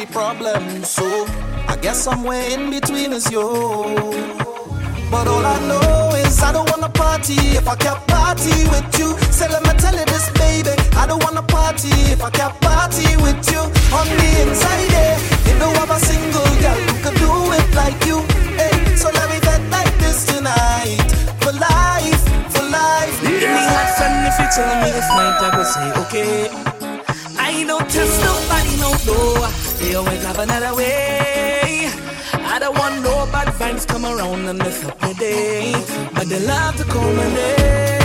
be 0.01 0.13
problems. 0.13 0.89
So 0.89 1.05
I 1.69 1.77
guess 1.81 1.99
somewhere 1.99 2.43
in 2.51 2.71
between 2.71 3.13
is 3.13 3.31
you. 3.31 3.47
But 5.11 5.27
all 5.27 5.45
I 5.45 5.59
know 5.69 6.15
is 6.25 6.43
I 6.43 6.53
don't 6.53 6.69
wanna 6.71 6.89
party 6.89 7.35
if 7.59 7.67
I 7.67 7.77
can't 7.77 8.03
party 8.07 8.57
with 8.73 8.89
you. 8.99 9.09
Say 9.37 9.49
let 9.49 9.63
me 9.63 9.73
tell 9.83 9.95
you 9.95 10.07
this, 10.07 10.31
baby. 10.43 10.75
I 10.97 11.07
don't 11.07 11.23
wanna 11.25 11.43
party 11.43 11.91
if 12.15 12.23
I 12.23 12.31
can't 12.31 12.57
party 12.61 13.09
with 13.25 13.43
you. 13.53 13.63
On 13.99 14.07
the 14.21 14.31
inside, 14.43 14.89
yeah, 14.95 15.15
you 15.47 15.55
know 15.59 15.71
I'm 15.83 15.91
a 15.91 15.99
single 15.99 16.53
girl 16.63 16.81
who 16.89 16.95
can 17.05 17.15
do 17.25 17.33
it 17.59 17.69
like 17.75 18.01
you. 18.09 18.19
Hey, 18.61 18.77
so 18.97 19.09
let 19.11 19.27
me 19.33 19.39
get 19.41 19.61
like 19.71 19.95
this 19.99 20.25
tonight 20.31 21.01
for 21.43 21.53
life, 21.53 22.23
for 22.55 22.65
life. 22.65 23.17
Yeah. 23.23 23.55
Me 23.55 23.63
have 23.75 23.91
fun 23.99 24.15
if 24.29 24.37
you 24.41 24.49
tell 24.55 24.71
me 24.83 24.91
this 24.97 25.09
night, 25.19 25.39
I 25.45 25.49
will 25.57 25.69
say 25.75 25.89
okay. 26.03 26.81
I 27.39 27.65
don't 27.65 27.89
trust 27.91 28.17
nobody, 28.23 28.75
no, 28.79 28.91
no. 29.07 29.70
They 29.81 29.95
always 29.95 30.23
have 30.25 30.39
another 30.39 30.75
way. 30.77 31.89
I 32.35 32.59
don't 32.59 32.77
want 32.79 33.03
no 33.03 33.27
bad 33.33 33.49
vibes 33.59 33.87
come 33.87 34.05
around 34.05 34.47
and 34.47 34.59
mess 34.59 34.85
up 34.85 35.01
my 35.01 35.13
day. 35.15 35.73
But 36.15 36.29
they 36.29 36.41
love 36.47 36.77
to 36.77 36.85
come 36.85 37.19
and 37.19 37.35
name. 37.35 38.00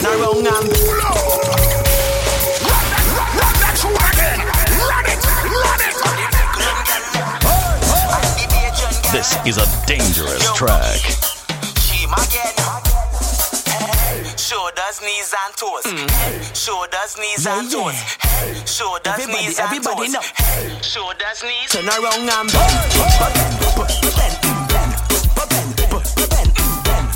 Turn 0.00 0.20
around 0.20 0.46
and 0.46 1.74
This 9.14 9.32
is 9.46 9.56
a 9.56 9.64
dangerous 9.86 10.42
track. 10.54 11.00
Shoulders, 14.36 15.00
knees, 15.00 15.32
and 15.32 15.56
toes. 15.56 15.84
Mm. 15.84 16.54
Shoulders, 16.54 17.16
knees, 17.18 17.46
and 17.46 17.70
toes. 17.70 17.94
Shoulders, 18.68 19.14
Everybody- 19.14 19.46
knees, 19.46 19.58
and 19.58 19.66
everybody 19.66 19.96
toes. 19.96 20.12
know. 20.12 20.20
Shoulders, 20.82 21.42
knees. 21.44 21.70
turn 21.70 21.88
around 21.88 22.28
and 22.28 22.50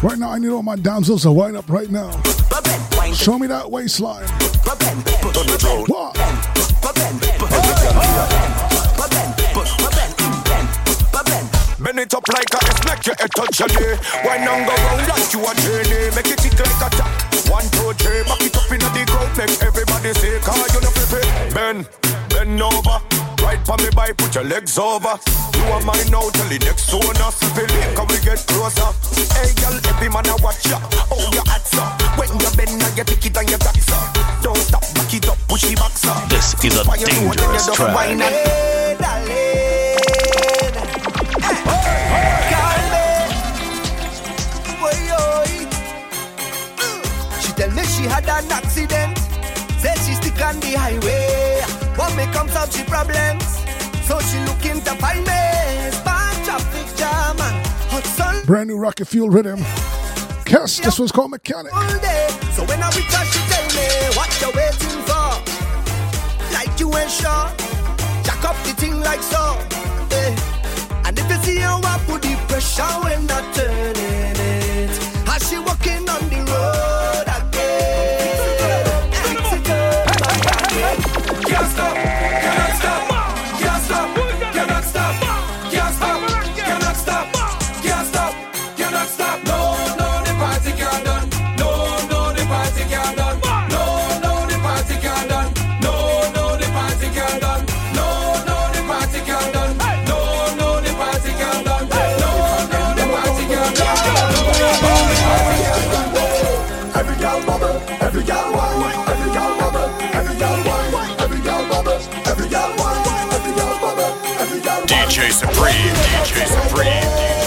Right 0.00 0.16
now, 0.16 0.30
I 0.30 0.38
need 0.38 0.50
all 0.50 0.62
my 0.62 0.76
damsels 0.76 1.22
to 1.22 1.32
wind 1.32 1.56
up 1.56 1.68
right 1.68 1.90
now. 1.90 2.11
Show 3.12 3.37
me 3.37 3.48
that 3.48 3.68
waistline. 3.68 4.28
What? 5.88 6.14
Bend 11.82 11.98
it 11.98 12.14
up 12.14 12.28
like 12.28 12.44
a 12.52 12.64
S, 12.64 12.84
make 12.84 13.06
your 13.06 13.16
head 13.18 13.30
touch 13.34 13.58
your 13.58 13.68
knee. 13.68 13.96
Why 14.22 14.38
not 14.38 14.68
go 14.68 14.74
round 14.87 15.08
like 15.08 15.32
you 15.32 15.40
a 15.42 15.54
journey? 15.66 16.14
Make 16.14 16.28
it 16.28 16.38
tick 16.38 16.61
like 16.61 16.92
a 16.92 16.94
tap. 16.94 17.50
One, 17.50 17.64
two, 17.70 17.92
three, 17.94 18.22
back 18.22 18.42
it 18.42 18.56
up 18.56 18.70
in 18.70 18.78
the 18.78 19.04
crowd. 19.08 19.37
Make 19.37 19.62
everybody 19.62 20.12
say, 20.14 20.38
cause 20.40 20.74
you 20.74 20.80
know 20.80 20.90
flip. 20.90 21.54
Bend, 21.54 21.88
bend 22.28 22.62
over. 22.62 23.17
Right 23.59 23.66
for 23.66 23.83
me 23.83 23.90
by, 23.94 24.12
put 24.12 24.35
your 24.35 24.44
legs 24.44 24.79
over. 24.79 25.18
You 25.57 25.64
are 25.73 25.83
mine 25.83 26.11
now, 26.11 26.31
tell 26.31 26.49
the 26.49 26.59
next 26.62 26.92
one 26.92 27.16
us. 27.18 27.38
Feel 27.55 27.64
it, 27.64 27.97
can 27.97 28.07
we 28.07 28.18
get 28.23 28.38
closer? 28.47 28.90
Hey, 29.35 29.53
girl, 29.59 29.75
every 29.88 30.09
man 30.09 30.27
I 30.27 30.37
watch 30.42 30.66
ya. 30.66 30.79
Oh, 31.11 31.31
your 31.33 31.44
hats 31.44 31.77
up. 31.79 32.01
When 32.18 32.29
you 32.38 32.51
bend, 32.57 32.79
now 32.79 32.88
you 32.94 33.05
pick 33.05 33.27
it 33.27 33.37
and 33.37 33.51
you 33.51 33.59
got 33.59 33.77
it 33.77 33.90
up. 33.90 34.42
Don't 34.42 34.57
stop, 34.57 34.83
back 34.94 35.12
it 35.12 35.29
up, 35.29 35.38
push 35.49 35.64
it 35.64 35.79
back, 35.79 35.92
sir. 35.92 36.14
This 36.29 36.55
is 36.62 36.79
a 36.79 36.85
dangerous 36.85 37.66
track. 37.75 37.94
She 47.42 47.53
tell 47.53 47.71
me 47.73 47.83
she 47.85 48.05
had 48.05 48.29
an 48.29 48.53
accident. 48.53 49.18
Said 49.79 49.99
she 49.99 50.14
stick 50.14 50.40
on 50.42 50.61
the 50.61 50.75
highway. 50.79 51.17
What 52.09 52.16
may 52.16 52.33
comes 52.33 52.57
out 52.57 52.73
she 52.73 52.85
problems. 52.85 53.44
So 54.09 54.18
she 54.21 54.38
looking 54.49 54.81
to 54.81 54.92
find 54.97 55.21
me. 55.21 55.42
Bad 56.09 56.42
traffic 56.42 56.97
jam 56.97 57.37
and 57.38 57.66
hot 57.92 58.05
sun 58.05 58.47
Brand 58.47 58.68
new 58.71 58.79
rocket 58.79 59.05
fuel 59.05 59.29
rhythm. 59.29 59.61
Kiss. 60.47 60.79
This 60.79 60.99
one's 60.99 61.12
called 61.12 61.33
Mechanic. 61.33 61.71
So 62.57 62.64
when 62.64 62.83
I 62.83 62.88
reach 62.97 63.12
her, 63.12 63.25
she 63.27 63.40
tell 63.53 63.68
me 63.77 63.88
what 64.16 64.31
you 64.40 64.49
waiting 64.57 65.03
for. 65.05 65.29
Like 66.55 66.81
you 66.81 66.88
ain't 66.97 67.11
sure. 67.11 67.53
Jack 68.25 68.42
up 68.42 68.57
the 68.64 68.73
thing 68.73 69.01
like 69.01 69.21
so. 69.21 69.59
Eh. 70.12 70.35
And 71.05 71.18
if 71.18 71.29
you 71.29 71.37
see 71.44 71.59
how 71.59 71.79
I 71.85 71.99
put 72.07 72.23
the 72.23 72.37
pressure 72.49 72.85
when 73.05 73.31
I 73.31 73.53
turn 73.53 73.97
girl 107.19 107.45
bubble, 107.47 107.83
every 108.01 108.23
girl 108.23 108.53
wine, 108.53 108.95
every 109.09 109.33
girl 109.33 109.59
bubble, 109.59 109.91
every 110.14 110.37
girl 110.39 110.59
wine, 110.64 111.21
every 111.21 111.41
girl 111.41 111.69
bubble, 111.69 112.01
every 112.27 112.49
girl 112.49 112.75
wine, 112.79 113.29
every 113.35 113.53
girl 113.59 113.79
bubble, 113.81 114.12
every 114.39 114.61
girl 114.61 114.83
DJ 114.87 115.31
Supreme, 115.33 115.95
DJ 116.07 116.47
Supreme, 116.47 117.38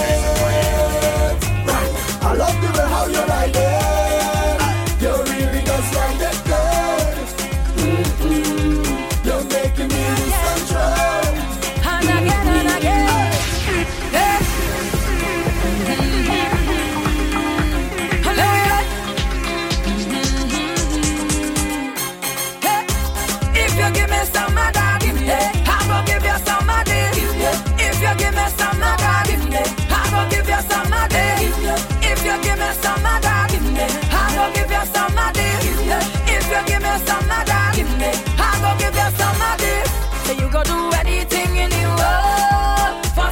go 40.64 40.90
do 40.90 40.96
anything 40.98 41.56
in 41.56 41.70
you 41.70 41.88
oh, 41.88 43.00
for 43.14 43.30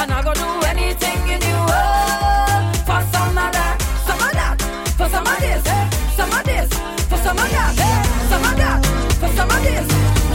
and 0.00 0.12
I 0.12 0.22
do 0.34 0.66
anything 0.66 1.20
in 1.28 1.40
you 1.40 1.58
oh, 1.68 2.72
for 2.86 3.00
some 3.12 3.36
of 3.36 3.52
that, 3.52 3.76
some 4.06 4.20
of 4.20 4.32
that, 4.32 4.56
for 4.96 5.08
some 5.08 5.26
of 5.26 5.38
this, 5.40 5.66
eh? 5.66 5.90
some 6.16 6.32
of 6.32 6.44
this, 6.44 6.68
for 7.08 7.18
some 7.18 7.38
of 7.38 7.50
that, 7.50 7.78
eh? 7.78 8.02
some 8.28 8.44
of 8.44 8.56
that, 8.56 8.84
for 9.20 9.28
some 9.28 9.50
of 9.50 9.62
this, 9.62 9.86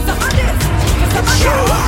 some 0.06 0.22
of 0.22 0.32
this, 0.34 0.58
for 1.00 1.12
some 1.12 1.28
of 1.28 1.70
that. 1.70 1.83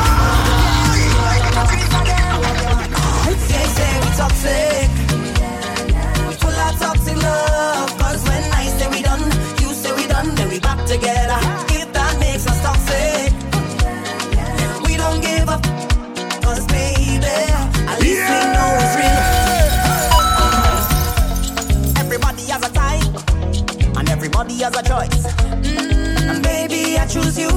Everybody 24.62 24.64
has 24.64 24.76
a 24.78 24.84
choice. 24.84 25.34
Mm, 25.64 26.43
baby, 26.43 26.97
I 26.97 27.06
choose 27.08 27.38
you. 27.38 27.49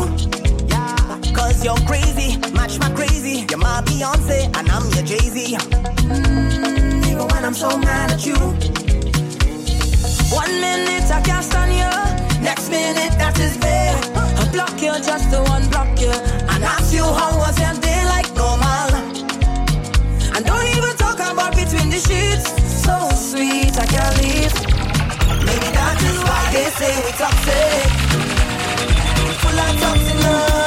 Yeah, 0.68 1.32
cause 1.32 1.64
you're 1.64 1.76
crazy, 1.86 2.36
match 2.52 2.78
my 2.78 2.90
crazy. 2.90 3.46
You're 3.48 3.58
my 3.58 3.82
Beyonce, 3.82 4.46
and 4.56 4.68
I'm 4.70 4.84
your 4.94 5.04
Jay 5.04 5.18
Z. 5.18 5.56
Mm, 5.56 7.06
even 7.06 7.26
when 7.28 7.44
I'm 7.44 7.54
so 7.54 7.76
mad 7.78 8.12
at 8.12 8.26
you. 8.26 8.36
One 10.34 10.52
minute 10.60 11.10
I 11.10 11.20
cast 11.22 11.54
on 11.54 11.70
you, 11.70 12.42
next 12.42 12.70
minute 12.70 13.12
that 13.18 13.38
is 13.38 13.56
fair. 13.56 13.94
I 14.40 14.50
block 14.52 14.80
you 14.80 14.92
just 15.02 15.30
to 15.30 15.38
unblock 15.54 16.00
you, 16.00 16.10
and 16.10 16.64
ask 16.64 16.92
you 16.92 17.04
how 17.04 17.38
was 17.38 17.58
your 17.60 17.74
day 17.80 18.04
like 18.06 18.34
normal. 18.34 18.90
And 20.34 20.44
don't 20.44 20.68
even 20.76 20.96
talk 20.96 21.18
about 21.18 21.54
between 21.54 21.90
the 21.90 21.98
sheets. 21.98 22.58
Maybe 25.46 25.68
that 25.78 25.98
is 26.02 26.18
why 26.26 26.42
they 26.52 26.68
say 26.78 26.92
we 27.04 27.12
toxic. 27.12 27.90
Full 29.42 29.58
of 29.58 29.80
toxic 29.80 30.24
love. 30.24 30.57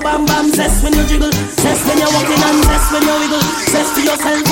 bam 0.00 0.24
bam. 0.26 0.50
Zest 0.50 0.82
when 0.82 0.92
you 0.94 1.04
jiggle, 1.06 1.32
zest 1.62 1.86
when 1.86 1.98
you 1.98 2.08
walking 2.14 2.42
and 2.48 2.64
zest 2.64 2.92
when 2.92 3.02
you 3.02 3.16
wiggle. 3.20 3.44
Zest 3.70 3.94
to 3.94 4.02
yourself 4.02 4.49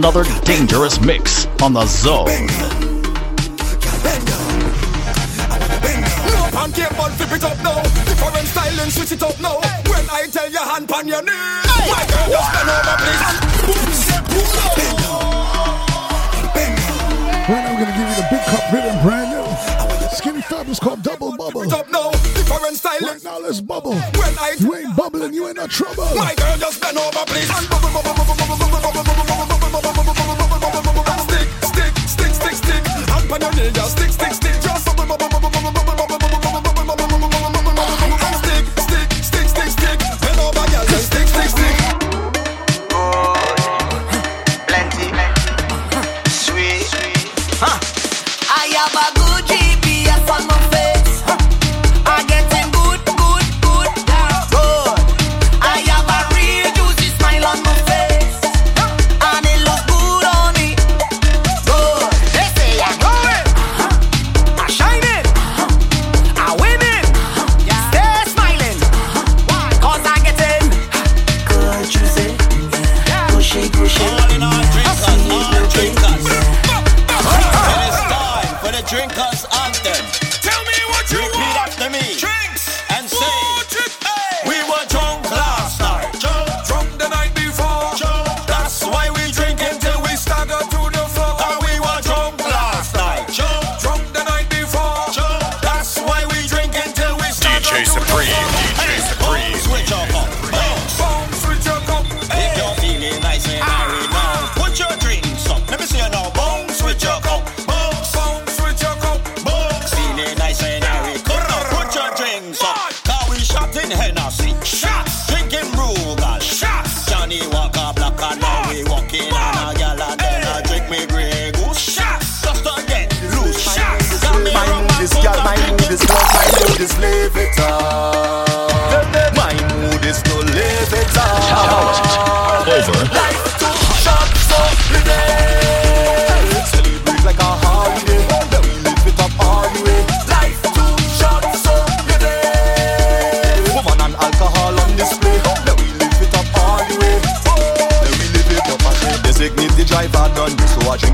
another 0.00 0.24
dangerous 0.44 0.98
mix 1.02 1.44
on 1.60 1.74
the 1.74 1.84
zone. 1.84 2.24
Right 2.24 2.46
now, 17.60 17.74
we're 17.74 17.84
gonna 17.84 17.92
give 17.92 18.08
you 18.08 18.16
the 18.16 18.26
big 18.30 18.40
cup 18.46 18.72
rhythm, 18.72 19.02
brand 19.02 19.28
new. 19.36 19.44
Skinny 20.16 20.40
Fab 20.40 20.66
is 20.68 20.80
called 20.80 21.02
Double 21.02 21.36
Bubble. 21.36 21.64
Right 21.64 23.22
now, 23.22 23.38
let's 23.38 23.60
bubble. 23.60 23.94
You 24.58 24.74
ain't 24.76 24.96
bubbling, 24.96 25.34
you 25.34 25.46
ain't 25.48 25.56
no 25.58 25.66
trouble. 25.66 26.04
My 26.14 26.34
girl, 26.36 26.56
just 26.56 26.80
bend 26.80 26.96
over, 26.96 27.24
please. 27.26 28.49
Huh. 47.62 47.78
I 48.48 48.72
have 48.72 48.96
a 48.96 49.12
good 49.20 49.44
GPS, 49.44 50.24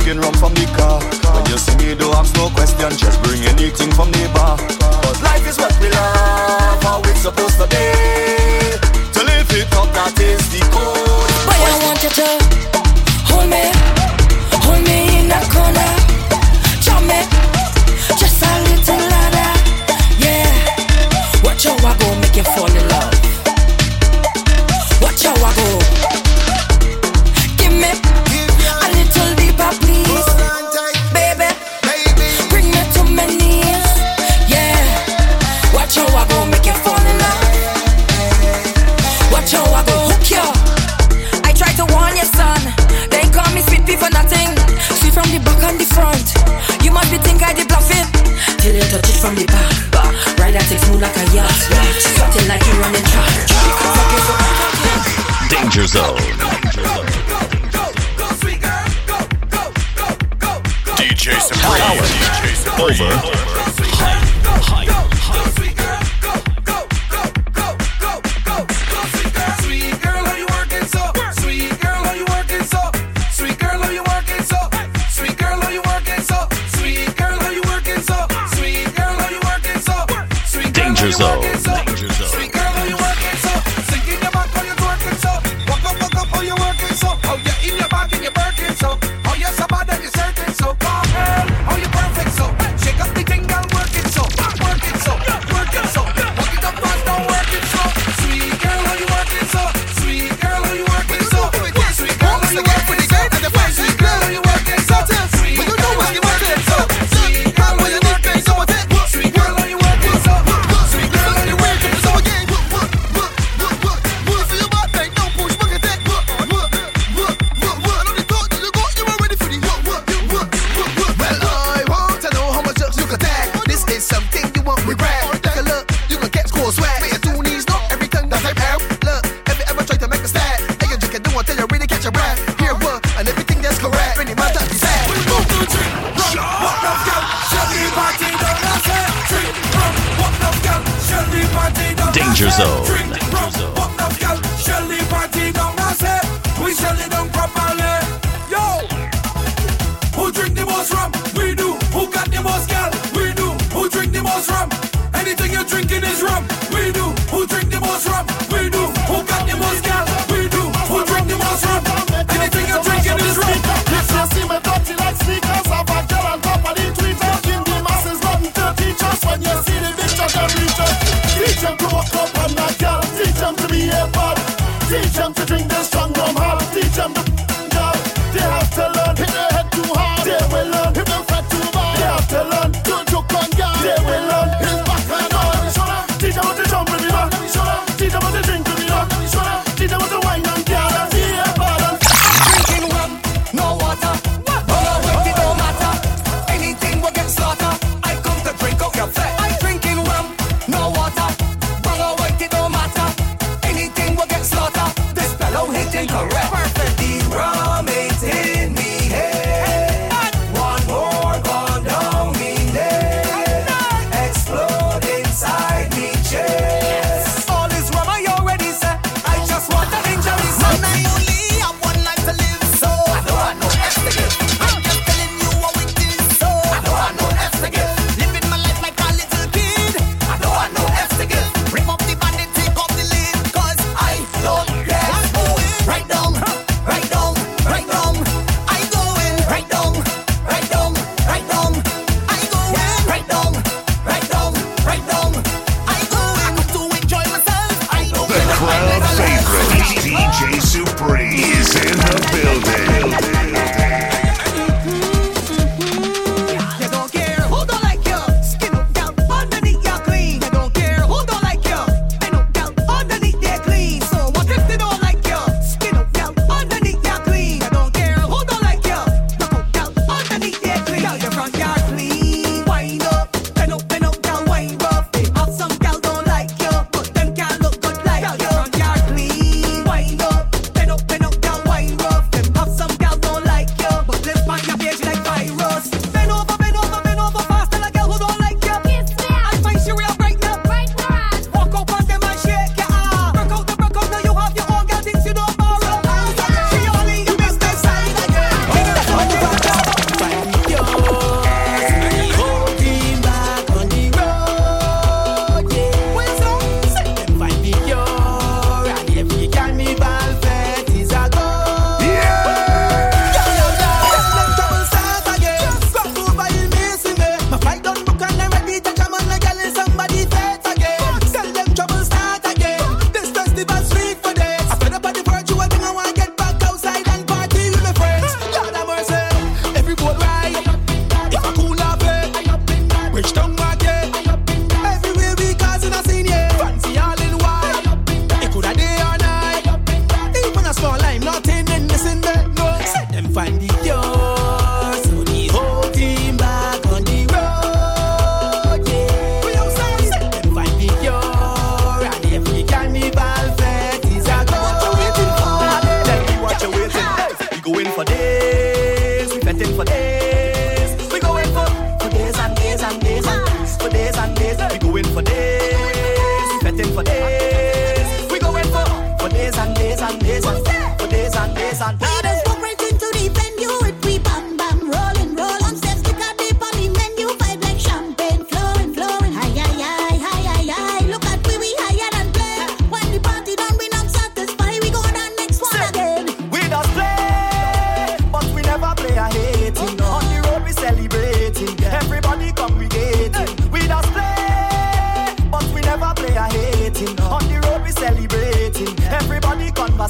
drinking 0.07 0.23
rum 0.23 0.35
from 0.35 0.55
the 0.55 0.67
car. 0.77 1.01
When 1.35 1.47
you 1.51 1.59
see 1.59 1.77
me, 1.77 1.95
do 1.97 2.13
ask 2.13 2.35
no 2.37 2.49
question, 2.51 2.91
just 2.97 3.21
bring 3.23 3.43
anything 3.43 3.91
from 3.93 4.13
the 4.13 4.31
bar. 4.35 4.57
Cause 5.03 5.23
life 5.23 5.47
is 5.49 5.59
what 5.59 5.77
we 5.81 5.91
love, 5.91 6.83
how 6.83 7.01
it's 7.05 7.23
supposed 7.23 7.59
to 7.59 7.67
be. 7.67 7.86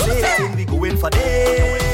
Ladies, 0.07 0.57
we 0.57 0.65
going 0.65 0.97
for 0.97 1.11
days. 1.11 1.86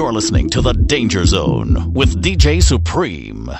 You're 0.00 0.14
listening 0.14 0.48
to 0.48 0.62
the 0.62 0.72
Danger 0.72 1.26
Zone 1.26 1.92
with 1.92 2.22
DJ 2.22 2.62
Supreme. 2.62 3.50